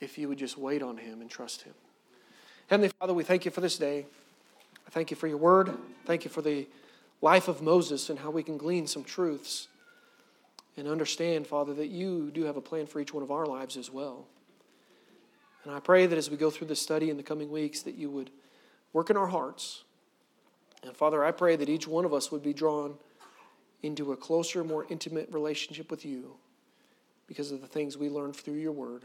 if 0.00 0.18
you 0.18 0.28
would 0.28 0.38
just 0.38 0.58
wait 0.58 0.82
on 0.82 0.96
Him 0.96 1.20
and 1.20 1.30
trust 1.30 1.62
Him. 1.62 1.74
Heavenly 2.68 2.90
Father, 3.00 3.14
we 3.14 3.24
thank 3.24 3.44
you 3.44 3.50
for 3.50 3.60
this 3.60 3.78
day. 3.78 4.06
I 4.86 4.90
thank 4.90 5.10
you 5.10 5.16
for 5.16 5.26
your 5.26 5.38
word. 5.38 5.74
Thank 6.06 6.24
you 6.24 6.30
for 6.30 6.42
the 6.42 6.66
life 7.20 7.48
of 7.48 7.62
Moses 7.62 8.10
and 8.10 8.18
how 8.18 8.30
we 8.30 8.42
can 8.42 8.56
glean 8.56 8.86
some 8.86 9.04
truths 9.04 9.68
and 10.76 10.86
understand, 10.86 11.46
Father, 11.46 11.74
that 11.74 11.88
you 11.88 12.30
do 12.30 12.44
have 12.44 12.56
a 12.56 12.60
plan 12.60 12.86
for 12.86 13.00
each 13.00 13.12
one 13.12 13.22
of 13.22 13.30
our 13.30 13.46
lives 13.46 13.76
as 13.76 13.90
well. 13.90 14.26
And 15.64 15.74
I 15.74 15.80
pray 15.80 16.06
that 16.06 16.16
as 16.16 16.30
we 16.30 16.36
go 16.36 16.50
through 16.50 16.68
this 16.68 16.80
study 16.80 17.10
in 17.10 17.16
the 17.16 17.22
coming 17.22 17.50
weeks, 17.50 17.82
that 17.82 17.96
you 17.96 18.10
would 18.10 18.30
work 18.92 19.10
in 19.10 19.16
our 19.16 19.26
hearts. 19.26 19.84
And 20.82 20.96
Father, 20.96 21.24
I 21.24 21.32
pray 21.32 21.56
that 21.56 21.68
each 21.68 21.88
one 21.88 22.04
of 22.04 22.14
us 22.14 22.30
would 22.30 22.42
be 22.42 22.54
drawn 22.54 22.94
into 23.82 24.12
a 24.12 24.16
closer, 24.16 24.64
more 24.64 24.86
intimate 24.88 25.28
relationship 25.30 25.90
with 25.90 26.04
you 26.04 26.36
because 27.26 27.50
of 27.50 27.60
the 27.60 27.66
things 27.66 27.98
we 27.98 28.08
learned 28.08 28.36
through 28.36 28.54
your 28.54 28.72
word. 28.72 29.04